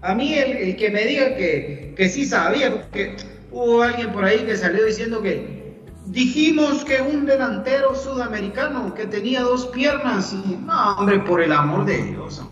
[0.02, 3.16] A mí el, que me diga que, que sí sabía, porque
[3.52, 5.60] hubo alguien por ahí que salió diciendo que
[6.06, 11.84] dijimos que un delantero sudamericano que tenía dos piernas y no, hombre, por el amor
[11.84, 12.42] de Dios.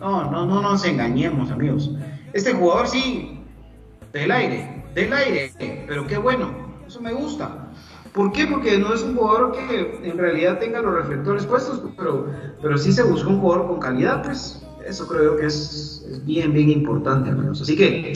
[0.00, 1.90] No, no, no nos engañemos, amigos.
[2.32, 3.40] Este jugador sí,
[4.12, 6.54] del aire, del aire, pero qué bueno,
[6.86, 7.70] eso me gusta.
[8.12, 8.46] ¿Por qué?
[8.46, 12.26] Porque no es un jugador que en realidad tenga los reflectores puestos, pero,
[12.62, 16.52] pero sí se buscó un jugador con calidad, pues eso creo yo que es, bien,
[16.52, 17.62] bien importante, amigos.
[17.62, 18.12] Así que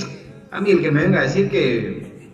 [0.50, 2.30] a mí el que me venga a decir que,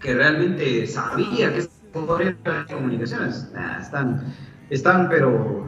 [0.00, 4.34] que realmente sabía que de comunicaciones, nah, están,
[4.68, 5.66] están pero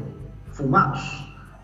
[0.51, 1.01] fumados,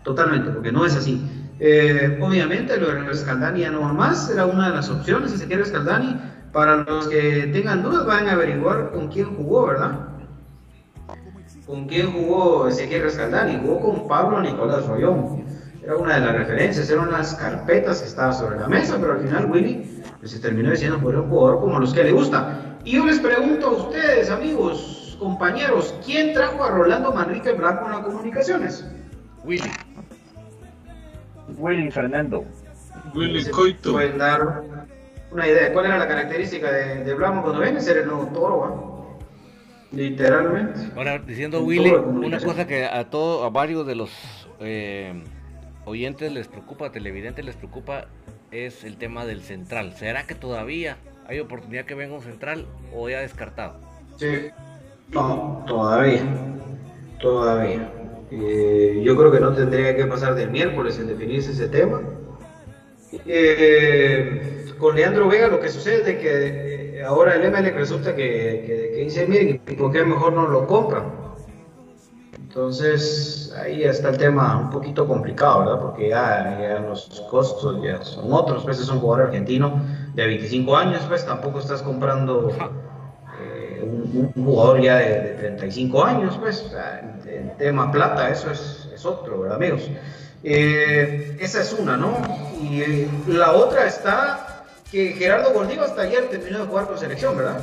[0.03, 1.21] totalmente, porque no es así.
[1.59, 5.47] Eh, obviamente lo de Scaldani ya no más, era una de las opciones, si se
[5.47, 6.19] quiere Scaldani,
[6.53, 10.13] para los que tengan dudas van a averiguar con quién jugó, ¿verdad?
[11.65, 13.59] ¿Con quién jugó Ezequiel Scaldani?
[13.61, 15.42] Jugó con Pablo Nicolás Rollón.
[15.83, 19.19] Era una de las referencias, eran unas carpetas que estaban sobre la mesa, pero al
[19.19, 22.77] final Willy pues se terminó diciendo por un jugador como los que le gusta.
[22.85, 27.91] Y yo les pregunto a ustedes, amigos, compañeros, ¿quién trajo a Rolando Manrique Blanco en
[27.91, 28.87] las comunicaciones?
[29.43, 29.69] Willy.
[31.57, 32.45] Willy Fernando.
[33.13, 33.91] Willy Coito.
[33.91, 34.63] Pueden dar
[35.31, 35.73] una idea.
[35.73, 37.81] ¿Cuál era la característica de, de Blanco cuando viene?
[37.81, 39.17] Ser el nuevo toro.
[39.91, 40.79] Literalmente.
[40.95, 44.09] Ahora, diciendo En Willy, una cosa que a todo, a varios de los
[44.59, 45.23] eh,
[45.85, 48.05] oyentes les preocupa, televidentes les preocupa,
[48.51, 49.93] es el tema del central.
[49.97, 53.79] ¿Será que todavía hay oportunidad que venga un central o ya descartado?
[54.17, 54.49] Sí.
[55.11, 56.23] No, todavía.
[57.19, 57.89] Todavía.
[58.31, 62.01] Eh, yo creo que no tendría que pasar del miércoles en definirse ese tema.
[63.25, 69.27] Eh, con Leandro Vega lo que sucede es que ahora el ML resulta que, dice,
[69.27, 71.22] miren, ¿y por qué mejor no lo compran?
[72.53, 75.79] Entonces ahí está el tema un poquito complicado, ¿verdad?
[75.79, 79.81] Porque ya, ya los costos ya son otros, pues es un jugador argentino
[80.13, 82.51] de 25 años, pues tampoco estás comprando
[83.41, 86.63] eh, un, jugador ya de, de 35 años, pues
[87.25, 89.89] el tema plata, eso es, es otro, ¿verdad, amigos?
[90.43, 92.21] Eh, esa es una, ¿no?
[92.61, 97.35] Y eh, la otra está que Gerardo Gordillo hasta ayer terminó de jugar con selección,
[97.35, 97.61] ¿verdad?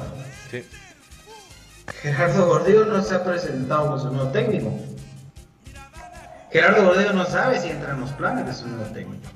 [0.51, 0.65] Sí.
[2.03, 4.73] Gerardo Gordillo no se ha presentado como su nuevo técnico.
[6.51, 9.29] Gerardo Gordillo no sabe si entra en los planes de su nuevo técnico.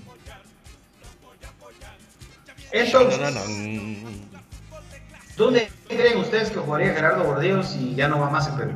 [2.73, 4.11] Entonces, No, no, no.
[5.37, 8.75] ¿dónde creen ustedes que jugaría Gerardo Gordillo si ya no va más en Perú?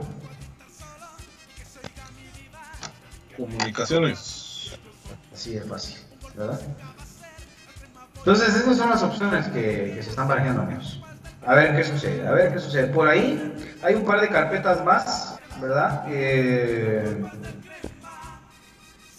[3.37, 4.79] Comunicaciones.
[5.33, 5.97] Así de fácil,
[6.37, 6.61] ¿verdad?
[8.19, 11.01] Entonces, esas son las opciones que, que se están barajando, amigos.
[11.49, 12.89] A ver qué sucede, a ver qué sucede.
[12.89, 16.05] Por ahí hay un par de carpetas más, ¿verdad?
[16.09, 17.31] Eh, un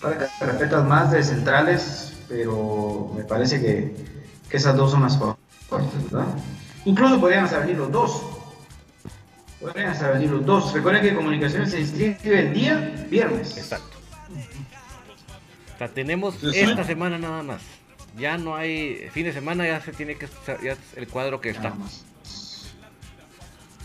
[0.01, 3.95] par de carpetas más de centrales, pero me parece que,
[4.47, 6.27] que esas dos son las fuertes, ¿verdad?
[6.85, 8.21] Incluso podrían hasta venir los dos.
[9.59, 10.71] Podrían hasta venir los dos.
[10.71, 13.57] Recuerden que Comunicaciones se inscribe el día viernes.
[13.57, 13.97] Exacto.
[15.73, 16.59] O sea, tenemos Sí, sí.
[16.59, 17.61] esta semana nada más.
[18.17, 19.09] Ya no hay.
[19.13, 20.27] Fin de semana ya se tiene que.
[20.63, 21.63] Ya es el cuadro que está.
[21.63, 22.05] Nada más.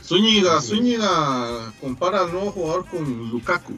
[0.07, 3.73] Zúñiga, Zúñiga compara al nuevo jugador con Lukaku.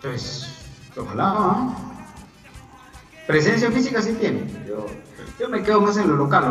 [0.00, 0.46] Pues,
[0.96, 1.74] ojalá.
[3.26, 4.50] Presencia física sí tiene.
[4.66, 4.86] Yo,
[5.38, 6.44] yo me quedo más en lo local,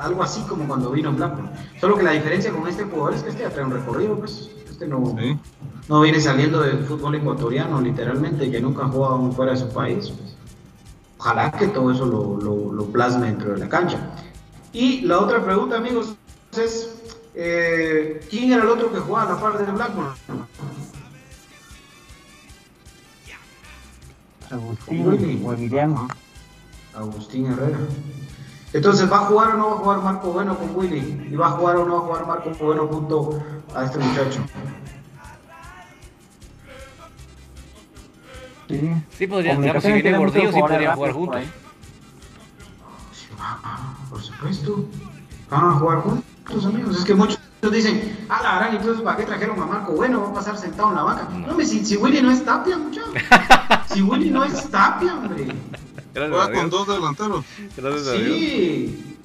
[0.00, 1.48] algo así como cuando vino en Blanco.
[1.80, 4.50] Solo que la diferencia con este jugador es que este ya trae un recorrido, pues.
[4.68, 5.38] Este no, ¿sí?
[5.88, 10.10] no viene saliendo del fútbol ecuatoriano, literalmente, que nunca ha jugado fuera de su país.
[10.10, 10.34] pues.
[11.18, 13.98] Ojalá que todo eso lo, lo, lo plasme dentro de la cancha.
[14.72, 16.14] Y la otra pregunta, amigos,
[16.56, 16.94] es:
[17.34, 20.14] eh, ¿quién era el otro que jugaba a la par de Blanco?
[24.50, 26.08] Agustín Emiliano.
[26.94, 27.78] Agustín Herrera.
[28.72, 31.28] Entonces, ¿va a jugar o no va a jugar Marco Bueno con Willy?
[31.30, 33.42] ¿Y va a jugar o no va a jugar Marco Bueno junto
[33.74, 34.40] a este muchacho?
[38.68, 38.92] Sí.
[39.18, 39.56] Sí, podría.
[39.56, 41.42] Digamos, si viene Gordillo, sí podría jugar juntos.
[44.46, 44.54] Ahí.
[44.54, 44.88] Sí, va, ah, por supuesto.
[45.50, 46.98] Van a jugar juntos, amigos.
[46.98, 47.38] Es que muchos
[47.72, 50.22] dicen, ah, la gran, entonces, ¿para qué trajeron a Marco Bueno?
[50.22, 51.28] Va a pasar sentado en la banca.
[51.30, 53.10] No, hombre, si, si Willy no es Tapia, muchachos.
[53.92, 55.54] si Willy no es Tapia, hombre.
[56.14, 57.44] Juega con dos delanteros.
[57.76, 58.36] Gracias a Dios.
[58.36, 59.16] Sí.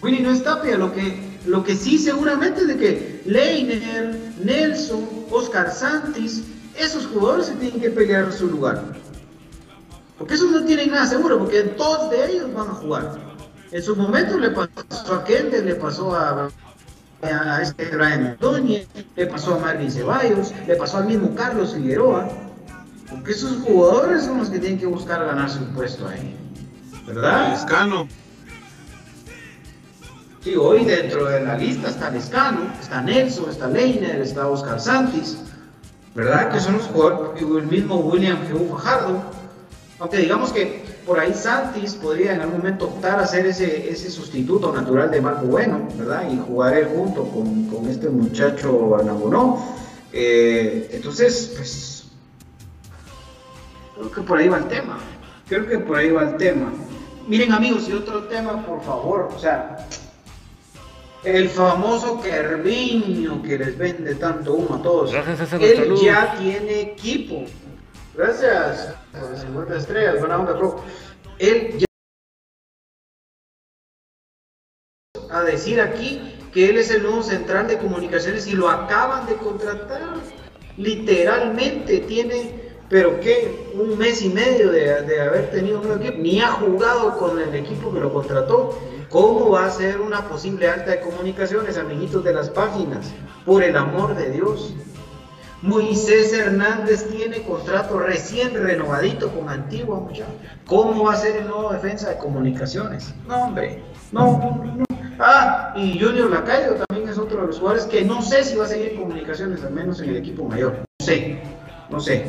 [0.00, 5.08] Willy no es Tapia, lo que, lo que sí seguramente es de que Leiner, Nelson,
[5.30, 6.44] Oscar Santis,
[6.76, 8.82] esos jugadores se tienen que pelear su lugar.
[10.18, 13.31] Porque esos no tienen nada seguro, porque dos de ellos van a jugar.
[13.72, 16.50] En su momento le pasó a Kende, le pasó a,
[17.22, 22.28] a este Brian Ordóñez, le pasó a Marvin Ceballos, le pasó al mismo Carlos Figueroa.
[23.08, 26.36] Porque esos jugadores son los que tienen que buscar ganarse un puesto ahí.
[27.06, 27.54] ¿Verdad?
[27.54, 28.08] Escano.
[30.44, 35.38] Sí, hoy dentro de la lista está Lescano, está Nelson, está Leiner, está Oscar Santis,
[36.14, 36.52] ¿verdad?
[36.52, 38.68] Que son los jugadores, el mismo William G.
[38.70, 39.22] Fajardo.
[39.98, 44.10] Aunque digamos que por ahí Santis podría en algún momento optar a ser ese, ese
[44.10, 46.30] sustituto natural de Marco Bueno, ¿verdad?
[46.30, 49.64] Y jugar él junto con, con este muchacho Anagonó.
[50.12, 52.04] Eh, entonces, pues,
[53.96, 54.98] creo que por ahí va el tema.
[55.48, 56.72] Creo que por ahí va el tema.
[57.26, 59.86] Miren amigos, y otro tema, por favor, o sea,
[61.24, 65.12] el famoso Kerviño que les vende tanto humo a todos.
[65.12, 67.44] Gracias, Él ya tiene equipo.
[68.14, 70.82] Gracias por las 50 estrellas, buena onda, bro.
[71.38, 71.86] Él ya
[75.30, 76.20] a decir aquí
[76.52, 80.16] que él es el nuevo central de comunicaciones y lo acaban de contratar.
[80.76, 86.42] Literalmente tiene pero que un mes y medio de, de haber tenido un equipo, ni
[86.42, 88.78] ha jugado con el equipo que lo contrató.
[89.08, 93.10] ¿Cómo va a ser una posible alta de comunicaciones, amiguitos de las páginas?
[93.46, 94.74] Por el amor de Dios.
[95.62, 100.34] Moisés Hernández tiene contrato recién renovadito con Antigua, muchachos.
[100.66, 103.14] ¿Cómo va a ser el nuevo defensa de comunicaciones?
[103.28, 104.84] No, hombre, no, no.
[105.20, 108.64] Ah, y Junior Lacayo también es otro de los jugadores que no sé si va
[108.64, 110.78] a seguir en comunicaciones, al menos en el equipo mayor.
[110.98, 111.38] No sé,
[111.90, 112.26] no sé.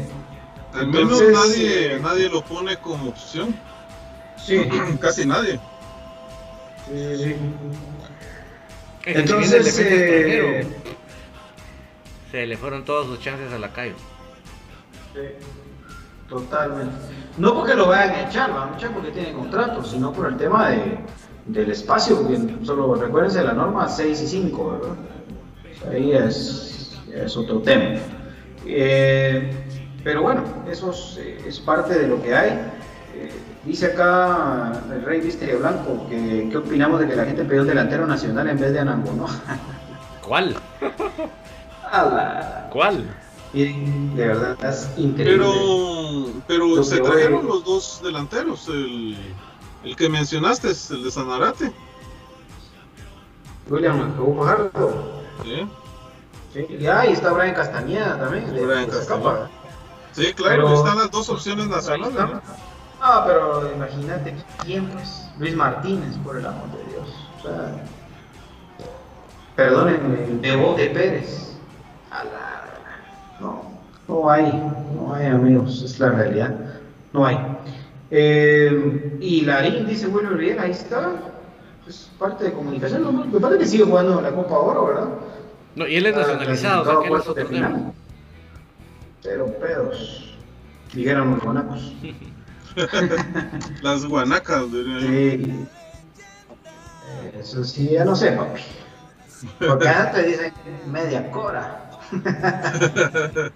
[0.73, 3.55] Al menos Entonces, nadie, eh, nadie lo pone como opción.
[4.37, 4.61] Sí,
[5.01, 5.59] Casi nadie.
[6.87, 7.35] sí, sí.
[9.01, 10.67] Que Entonces, defensa eh.
[12.33, 13.93] Se le fueron todas sus chances a la calle.
[15.13, 15.19] Sí,
[16.27, 16.95] totalmente.
[17.37, 20.37] No porque lo vayan a echar, van a echar porque tienen contrato, sino por el
[20.37, 20.97] tema de,
[21.45, 24.95] del espacio, porque solo recuérdense la norma 6 y 5, ¿verdad?
[25.91, 27.99] Ahí es, es otro tema.
[28.65, 29.51] Eh,
[30.03, 32.49] pero bueno, eso es, es parte de lo que hay.
[33.15, 33.31] Eh,
[33.63, 37.67] dice acá el Rey Misterio Blanco que qué opinamos de que la gente pidió un
[37.67, 39.27] delantero nacional en vez de Anango, ¿no?
[40.27, 40.55] ¿Cuál?
[42.71, 43.05] ¿Cuál?
[43.53, 45.37] Miren, de verdad es increíble.
[45.45, 48.67] Pero, pero Lo se trajeron los dos delanteros.
[48.67, 49.15] El,
[49.83, 51.71] el que mencionaste es el de Sanarate.
[53.69, 54.47] William Hugo.
[55.43, 55.67] ¿sí?
[56.53, 58.51] Sí, y ahí está Brian Castañeda también.
[58.53, 59.49] de- Brian de Castañeda.
[60.13, 62.15] Sí, claro, Pero- están las dos opciones nacionales.
[62.15, 62.41] ¿no?
[63.01, 65.27] Ah, pero imagínate quién, pues.
[65.37, 67.09] Luis Martínez, por el amor de Dios.
[67.39, 67.71] O sea,
[69.55, 71.52] perdónenme, Debote Pérez.
[72.13, 72.63] A la-
[73.39, 73.63] No,
[74.07, 74.43] no hay,
[74.95, 76.55] no hay amigos, es la realidad.
[77.11, 77.37] No hay.
[78.11, 81.11] Eh, y Larín, dice Wilmer Riera, ahí está.
[81.87, 83.01] Es parte de comunicación.
[83.03, 83.11] ¿no?
[83.11, 85.07] Me parece que sigue jugando la Copa Oro, ¿verdad?
[85.75, 87.93] No, y él es Ah, nacionalizado, o sea que final.
[89.23, 90.35] Pero pedos.
[90.93, 91.93] Dijeron los guanacos.
[93.81, 95.07] Las guanacas, diría yo.
[95.07, 95.65] Sí.
[97.39, 98.61] Eso sí, ya no sé, papi.
[99.59, 100.53] Porque antes dicen
[100.87, 101.82] media cora.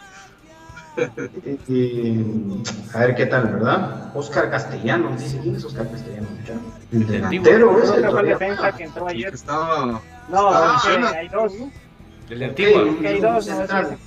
[1.68, 4.12] y, y- a ver qué tal, ¿verdad?
[4.16, 6.30] Oscar Castellanos, dice quién es Oscar Castellanos.
[6.92, 7.46] El El antiguo.
[7.46, 7.78] delantero
[8.12, 9.30] fue el defensa que entró El ayer.
[9.30, 9.86] que estaba.
[9.86, 10.02] No,
[10.50, 11.10] Ah, es que Shela.
[11.12, 11.54] hay dos.
[12.30, 12.84] El de Antigua.
[12.84, 13.86] un- que hay dos, un no, central.
[13.86, 13.98] ese-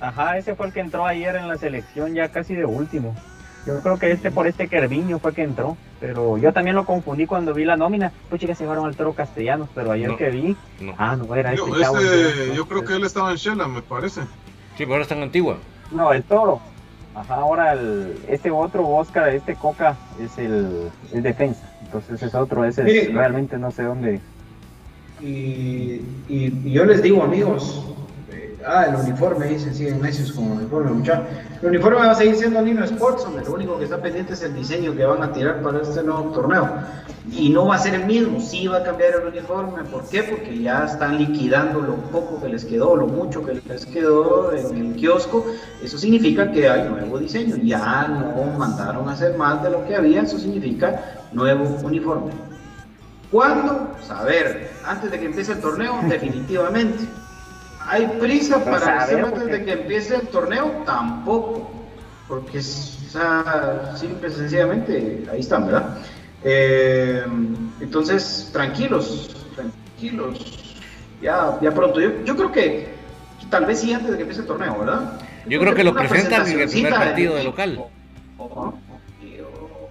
[0.00, 3.14] Ajá, ese fue el que entró ayer en la selección ya casi de último.
[3.66, 7.26] Yo creo que este por este Kerviño fue que entró, pero yo también lo confundí
[7.26, 8.12] cuando vi la nómina.
[8.28, 10.16] Pues chicas se llevaron al toro castellanos, pero ayer No.
[10.16, 10.94] que vi, No.
[10.98, 11.98] ah, no era Yo, este chavo.
[12.54, 14.22] yo creo que él estaba en Shela, me parece.
[14.22, 14.26] Sí,
[14.78, 15.58] pero ahora está en Antigua.
[15.92, 16.60] No, el toro.
[17.14, 21.70] Ajá, ahora el, este otro Oscar, este Coca, es el, el defensa.
[21.84, 23.12] Entonces es otro, ese es- Mire.
[23.16, 24.20] realmente no sé dónde.
[25.20, 25.24] Y,
[26.28, 27.84] y- y yo les digo, amigos,
[28.66, 31.26] ah, el uniforme, dicen, siguen necios con uniforme, muchachos.
[31.60, 34.42] El uniforme va a seguir siendo Nino Sports, hombre, lo único que está pendiente es
[34.42, 36.68] el diseño que van a tirar para este nuevo torneo.
[37.30, 40.24] Y no va a ser el mismo, sí va a cambiar el uniforme, ¿por qué?
[40.24, 44.76] Porque ya están liquidando lo poco que les quedó, lo mucho que les quedó en
[44.76, 45.46] el kiosco.
[45.82, 49.96] Eso significa que hay nuevo diseño, ya no mandaron a hacer más de lo que
[49.96, 52.32] había, eso significa nuevo uniforme.
[53.32, 53.88] ¿Cuándo?
[54.06, 54.70] Saber.
[54.84, 57.04] Antes de que empiece el torneo, definitivamente.
[57.88, 60.82] ¿Hay prisa para hacer antes de que empiece el torneo?
[60.86, 61.70] Tampoco.
[62.28, 65.98] Porque, es- o sea, simple sencillamente, ahí están, ¿verdad?
[66.44, 67.22] Eh,
[67.80, 70.40] entonces, tranquilos, tranquilos.
[71.20, 72.00] Ya, ya pronto.
[72.00, 72.94] Yo, yo creo que
[73.50, 75.20] tal vez sí antes de que empiece el torneo, ¿verdad?
[75.46, 77.78] Yo creo que lo presentan en el primer partido de local.
[78.38, 78.74] O,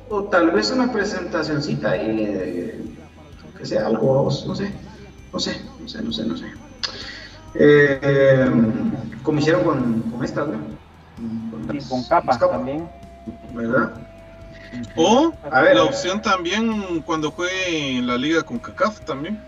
[0.09, 2.81] o tal vez una presentacioncita ahí, de-
[3.57, 4.71] que sea algo, no sé,
[5.31, 6.45] no sé, no sé, no sé, no sé.
[7.55, 8.49] Eh,
[9.23, 10.31] como hicieron con, con las-
[11.89, 12.87] con capa las capas, también.
[13.53, 13.91] ¿Verdad?
[14.95, 15.75] O A ver.
[15.75, 17.49] la opción también cuando fue
[17.97, 19.39] en la liga con CACAF también.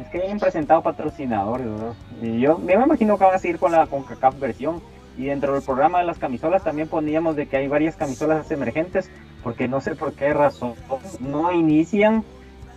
[0.00, 1.94] Es que hayan presentado patrocinadores, ¿verdad?
[2.22, 4.80] Y yo, yo me imagino que van a seguir con la CONCACAF versión.
[5.16, 9.10] Y dentro del programa de las camisolas también poníamos de que hay varias camisolas emergentes,
[9.42, 10.74] porque no sé por qué razón
[11.18, 12.22] no inician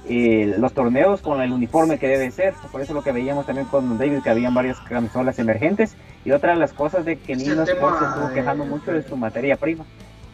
[0.07, 2.53] eh, los torneos con el uniforme que debe ser.
[2.71, 5.95] Por eso lo que veíamos también con David, que habían varias camisolas emergentes.
[6.25, 9.55] Y otra de las cosas de que Nino se estuvo quejando mucho de su materia
[9.57, 9.83] prima.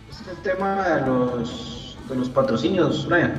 [0.10, 3.34] Es el tema de los, de los patrocinios, Brian.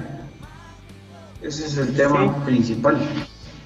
[1.43, 2.31] Ese es el tema Sí.
[2.47, 2.99] principal.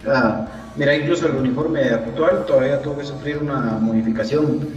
[0.06, 4.68] Ah, mira, incluso el uniforme actual todavía tuvo que sufrir una modificación,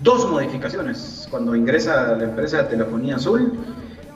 [0.00, 3.52] dos modificaciones, cuando ingresa la empresa de telefonía azul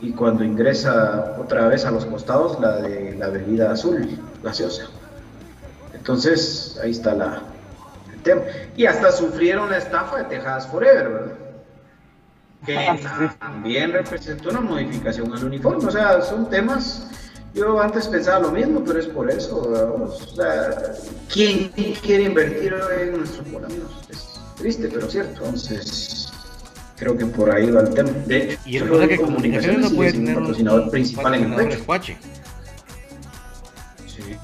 [0.07, 4.09] y cuando ingresa otra vez a los costados la de la bebida azul
[4.41, 4.87] gaseosa.
[5.93, 7.43] Entonces, ahí está la,
[8.13, 8.43] el tema.
[8.77, 11.35] Y hasta sufrieron la estafa de Tejadas Forever, ¿verdad?
[12.65, 13.01] Que
[13.41, 15.85] también representó una modificación al uniforme.
[15.85, 17.11] O sea, son temas.
[17.53, 19.69] Yo antes pensaba lo mismo, pero es por eso.
[19.69, 19.91] ¿verdad?
[19.91, 20.93] O sea,
[21.33, 21.71] ¿quién
[22.01, 23.91] quiere invertir en nuestros amigos?
[24.09, 25.45] Es triste, pero cierto.
[25.45, 26.16] Entonces,
[26.97, 28.11] creo que por ahí va el tema.
[28.27, 31.53] De hecho, Y el cosa es que Comunicaciones no puede tener un patrocinador principal en
[31.53, 32.17] el escuache.
[34.07, 34.37] Sí.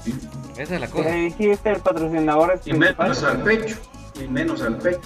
[0.57, 1.09] Esa es la ¿Qué cosa.
[1.09, 1.69] dijiste?
[1.71, 3.77] El patrocinador es Y menos al pecho.
[4.23, 4.99] Y menos al pecho.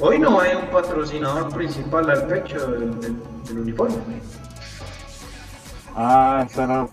[0.00, 3.16] Hoy no hay un patrocinador principal al pecho del, del-
[3.46, 3.96] del uniforme.
[5.96, 6.86] Ah, eso era.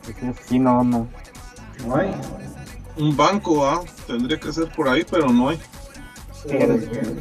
[0.47, 1.07] Sí, no, no.
[1.85, 2.11] No hay.
[2.97, 5.59] Un banco, ah, tendría que ser por ahí, pero no hay.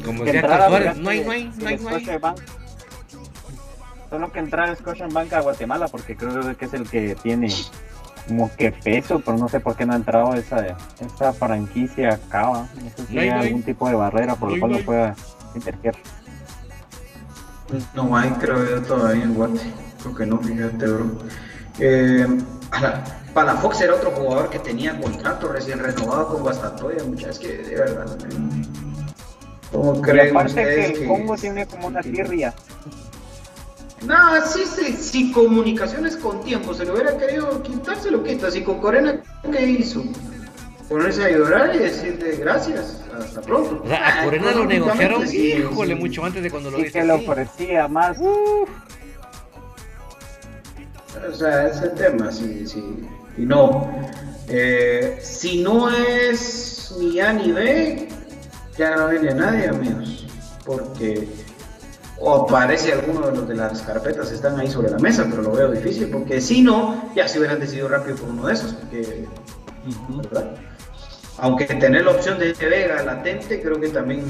[0.05, 2.05] Como Que decía Suárez, no hay, no hay, no hay, no hay.
[4.09, 7.49] Solo que entrar a Scotiabank a Guatemala, porque creo que es el que tiene
[8.27, 12.43] como que peso, pero no sé por qué no ha entrado esa, esa franquicia acá.
[12.43, 15.15] No sé si hay, algún tipo de barrera por la cual no pueda
[15.53, 15.95] interferir.
[17.93, 19.59] No hay, creo yo, todavía en Guate.
[20.01, 21.11] Creo que no, fíjate, bro.
[21.79, 22.27] Eh,
[23.33, 27.03] Palafox era otro jugador que tenía contrato recién renovado con Guastatoya.
[27.03, 28.17] Muchas que de verdad.
[29.75, 32.53] ¿Cómo Y creen aparte que el Congo tiene como una tirria.
[34.05, 34.15] No,
[34.45, 38.51] sí, sí, si comunicaciones con tiempo se lo hubiera querido quitar, se lo quita.
[38.51, 39.21] Si con Corena,
[39.51, 40.03] ¿qué hizo?
[40.87, 43.81] Ponerse a llorar y decirle gracias, hasta pronto.
[43.83, 45.99] O sea, a Ah, Corena lo negociaron, sí, híjole, sí.
[45.99, 46.99] mucho antes de cuando lo Y viste.
[46.99, 47.25] que le aquí.
[47.27, 48.17] ofrecía más.
[48.21, 48.67] O
[51.33, 52.83] sea, ese tema, sí, sí.
[53.37, 53.89] Y no.
[54.47, 58.07] Eh, si no es ni A ni B,
[58.77, 60.25] ya no viene nadie, amigos.
[60.65, 61.27] Porque
[62.17, 65.51] o aparece alguno de los de las carpetas están ahí sobre la mesa, pero lo
[65.51, 69.27] veo difícil, porque si no, ya se hubieran decidido rápido por uno de esos, porque,
[70.09, 70.55] ¿verdad?
[71.37, 74.23] Aunque tener la opción de Vega latente, creo que también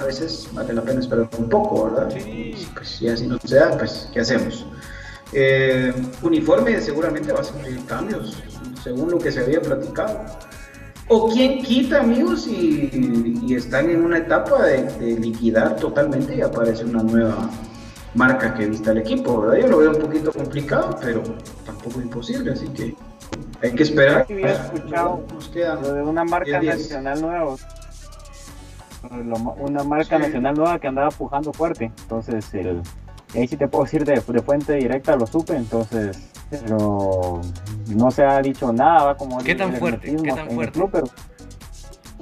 [0.00, 2.16] a veces vale la pena esperar un poco, ¿verdad?
[2.16, 4.64] Y pues si así no se da, pues, ¿qué hacemos?
[5.32, 5.92] Eh,
[6.22, 8.40] uniforme seguramente va a sufrir cambios,
[8.84, 10.20] según lo que se había platicado.
[11.14, 16.40] O quién quita, amigos, y, y están en una etapa de, de liquidar totalmente y
[16.40, 17.50] aparece una nueva
[18.14, 19.58] marca que vista el equipo, ¿verdad?
[19.58, 21.22] Yo lo veo un poquito complicado, pero
[21.66, 22.94] tampoco imposible, así que
[23.62, 24.24] hay que esperar.
[24.26, 26.78] Sí, había escuchado Nos Lo de una marca 10 días.
[26.78, 27.56] nacional nueva.
[29.58, 30.22] Una marca Sí.
[30.22, 31.92] nacional nueva que andaba pujando fuerte.
[32.02, 32.82] Entonces, el,
[33.34, 35.56] ahí sí te puedo decir de, de fuente directa, lo supe.
[35.56, 36.18] Entonces,
[36.60, 37.40] pero
[37.88, 39.04] no se ha dicho nada.
[39.04, 40.14] va como ¿Qué el- tan fuerte?
[40.22, 40.72] ¿Qué tan fuerte?
[40.78, 41.06] club, pero-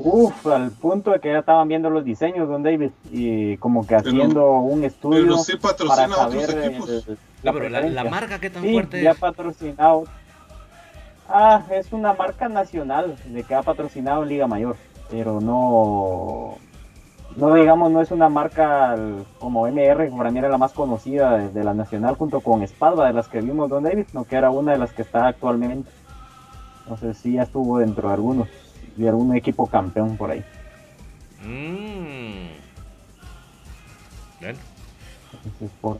[0.03, 3.97] Uf, al punto de que ya estaban viendo los diseños, don David, y como que
[3.97, 6.89] haciendo un estudio Pero sí para patrocina a otros saber equipos.
[7.07, 9.19] el- No, pero la, la marca, ¿qué tan Sí, fuerte ya es?
[9.19, 10.05] patrocinado.
[11.29, 14.77] Ah, es una marca nacional de que ha patrocinado Liga Mayor,
[15.11, 16.57] pero no,
[17.37, 18.97] no digamos, no es una marca
[19.39, 23.07] como MR, que para mí era la más conocida de, la nacional junto con Espada,
[23.07, 25.91] de las que vimos Don David, no que era una de las que está actualmente.
[26.83, 28.49] Entonces sí ya estuvo dentro de algunos,
[28.97, 30.45] de algún equipo campeón por ahí.
[31.45, 32.49] Mm.
[34.41, 34.59] Bueno,
[35.33, 35.99] Entonces por,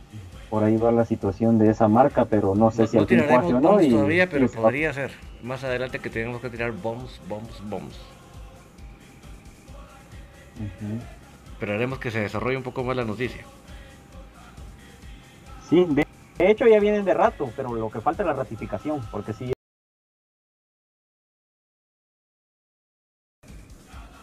[0.51, 3.09] por ahí va la situación de esa marca, pero no sé no, si no el
[3.09, 3.81] tiempo o no.
[3.81, 5.13] y- todavía, pero y- podría ser.
[5.43, 7.97] Más adelante que tenemos que tirar bombs, bombs, bombs.
[10.57, 11.20] Ujú.
[11.61, 13.45] Esperaremos que se desarrolle un poco más la noticia.
[15.69, 16.07] Sí, de
[16.39, 19.53] hecho ya vienen de rato, pero lo que falta es la ratificación, porque sí.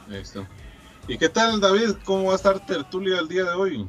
[0.09, 0.47] Está.
[1.07, 1.97] ¿Y qué tal, David?
[2.05, 3.87] ¿Cómo va a estar Tertulia el día de hoy?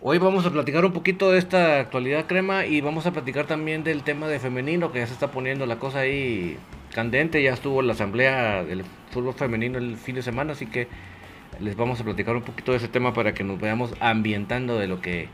[0.00, 3.84] Hoy vamos a platicar un poquito de esta actualidad crema y vamos a platicar también
[3.84, 6.58] del tema de femenino que ya se está poniendo la cosa ahí
[6.92, 7.40] candente.
[7.40, 10.88] Ya estuvo la asamblea del fútbol femenino el fin de semana, así que
[11.60, 14.86] les vamos a platicar un poquito de ese tema para que nos vayamos ambientando de
[14.86, 15.28] lo que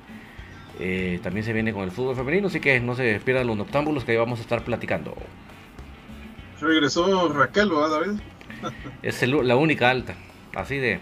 [0.80, 2.46] eh, también se viene con el fútbol femenino.
[2.48, 5.14] Así que no se pierdan los noctámbulos que ahí vamos a estar platicando.
[6.60, 8.20] Regresó Raquel, ¿verdad, David?
[9.02, 10.14] Es el- la única alta,
[10.54, 11.00] así de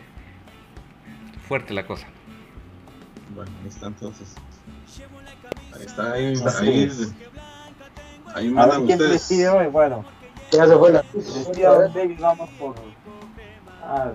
[1.47, 2.07] fuerte la cosa.
[3.35, 4.35] Bueno, ahí está entonces.
[5.75, 6.91] Ahí está, ahí, ahí,
[8.35, 9.29] ahí ver ustedes.
[9.29, 10.05] decide hoy, bueno.
[10.53, 11.05] Ya se fue la
[12.19, 12.75] vamos por.
[13.83, 14.11] Ah,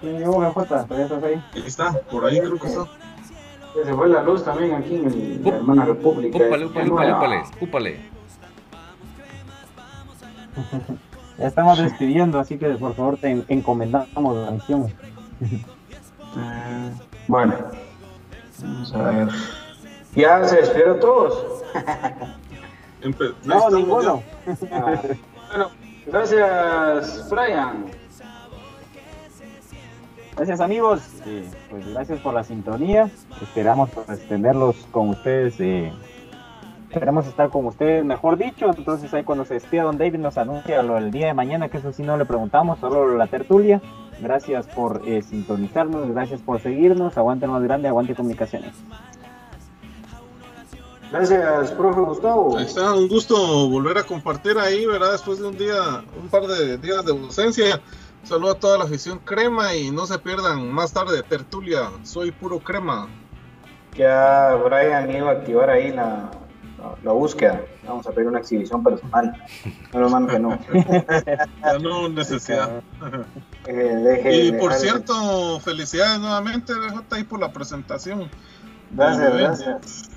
[0.00, 0.64] ¿quién llegó BJ?
[0.86, 1.42] ¿Todavía estás ahí?
[1.54, 2.84] Ahí está, por ahí creo que está.
[3.84, 6.36] Se fue la luz también aquí en el- la hermana República.
[6.38, 8.00] Úpale, úpale, úpale, úpale, úpale.
[11.38, 14.86] Ya estamos despidiendo, así que por favor te encomendamos la misión.
[15.42, 16.92] Eh,
[17.28, 17.54] bueno,
[18.62, 19.28] vamos a ver.
[20.14, 21.62] Ya se despidieron todos.
[23.44, 24.22] No, ninguno.
[24.72, 25.00] Ah,
[25.50, 25.70] bueno,
[26.06, 27.84] Gracias, Brian.
[30.36, 33.10] Gracias amigos, eh, pues gracias por la sintonía.
[33.40, 35.58] Esperamos pues, tenerlos con ustedes.
[35.60, 35.90] Eh,
[36.90, 38.66] esperamos estar con ustedes, mejor dicho.
[38.66, 41.78] Entonces ahí cuando se despida Don David nos anuncia lo del día de mañana, que
[41.78, 43.80] eso sí no le preguntamos, solo la tertulia.
[44.20, 47.16] Gracias por eh, sintonizarnos, gracias por seguirnos.
[47.16, 48.74] Aguante más grande, aguante comunicaciones.
[51.10, 52.58] Gracias, profe Gustavo.
[52.58, 55.12] está, un gusto volver a compartir ahí, ¿verdad?
[55.12, 57.80] Después de un día, un par de días de ausencia.
[58.26, 61.92] Saludo a toda la afición crema y no se pierdan más tarde de tertulia.
[62.02, 63.06] Soy puro crema.
[63.96, 66.32] Ya Brian iba a activar ahí la,
[67.04, 67.64] la, búsqueda.
[67.86, 69.32] Vamos a pedir una exhibición personal.
[69.92, 70.58] No lo que no.
[71.62, 72.82] ya no necesidad.
[73.68, 78.30] Eh, y por cierto, felicidades nuevamente, BJ, ahí por la presentación.
[78.92, 80.10] Gracias, gracias.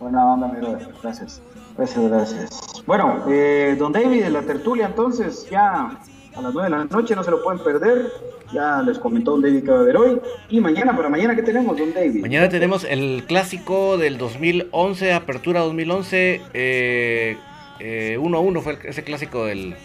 [0.00, 0.60] Buena onda, mi
[1.00, 1.40] Gracias.
[1.76, 2.82] Gracias, gracias.
[2.86, 6.00] Bueno, eh, don David de la tertulia, entonces, ya
[6.38, 8.12] a las 9 de la noche, no se lo pueden perder.
[8.52, 10.20] Ya les comentó Don David que va a haber hoy.
[10.48, 12.20] Y mañana, para mañana, ¿qué tenemos, Don David?
[12.20, 16.40] Mañana tenemos el clásico del 2011, Apertura 2011.
[16.40, 17.36] 1 eh,
[17.80, 19.76] eh, a 1 fue ese clásico del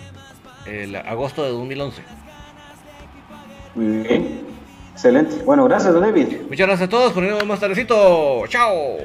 [0.66, 2.02] el agosto de 2011.
[3.76, 4.42] Muy bien.
[4.94, 5.44] Excelente.
[5.44, 6.28] Bueno, gracias, Don David.
[6.50, 7.12] Muchas gracias a todos.
[7.12, 8.46] Ponemos más tardecito.
[8.48, 8.98] Chao.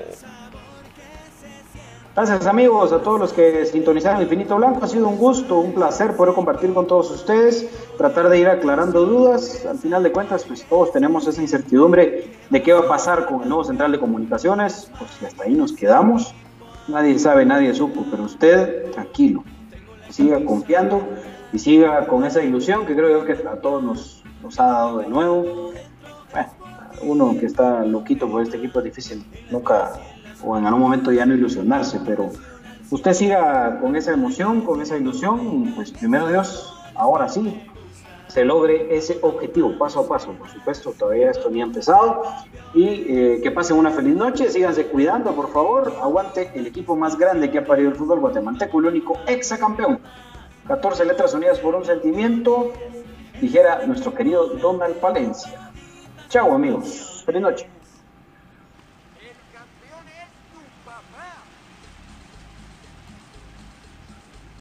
[2.19, 4.81] Gracias amigos, a todos los que sintonizaron Infinito Blanco.
[4.82, 9.07] Ha sido un gusto, un placer poder compartir con todos ustedes, tratar de ir aclarando
[9.07, 9.65] dudas.
[9.65, 13.43] Al final de cuentas, pues todos tenemos esa incertidumbre de qué va a pasar con
[13.45, 14.90] el nuevo central de comunicaciones.
[14.99, 16.35] Pues hasta ahí nos quedamos.
[16.89, 19.45] Nadie sabe, nadie supo, pero usted tranquilo,
[20.11, 21.01] siga confiando
[21.53, 24.99] y siga con esa ilusión que creo yo que a todos nos, nos ha dado
[24.99, 25.73] de nuevo.
[26.32, 26.51] Bueno,
[27.01, 29.93] uno que está loquito por este equipo es difícil, nunca
[30.43, 32.31] o en algún momento ya no ilusionarse, pero
[32.90, 37.62] usted siga con esa emoción, con esa ilusión, pues primero Dios, ahora sí,
[38.28, 40.32] se logre ese objetivo paso a paso.
[40.32, 42.23] Por supuesto, todavía esto ni ha empezado.
[42.74, 45.94] Y eh, que pasen una feliz noche, síganse cuidando, por favor.
[46.01, 49.98] Aguante el equipo más grande que ha parido el fútbol guatemalteco, el único exacampeón.
[50.66, 52.73] 14 letras unidas por un sentimiento,
[53.40, 55.70] dijera nuestro querido Donald Palencia.
[56.28, 57.23] Chao, amigos.
[57.24, 57.77] Feliz noche.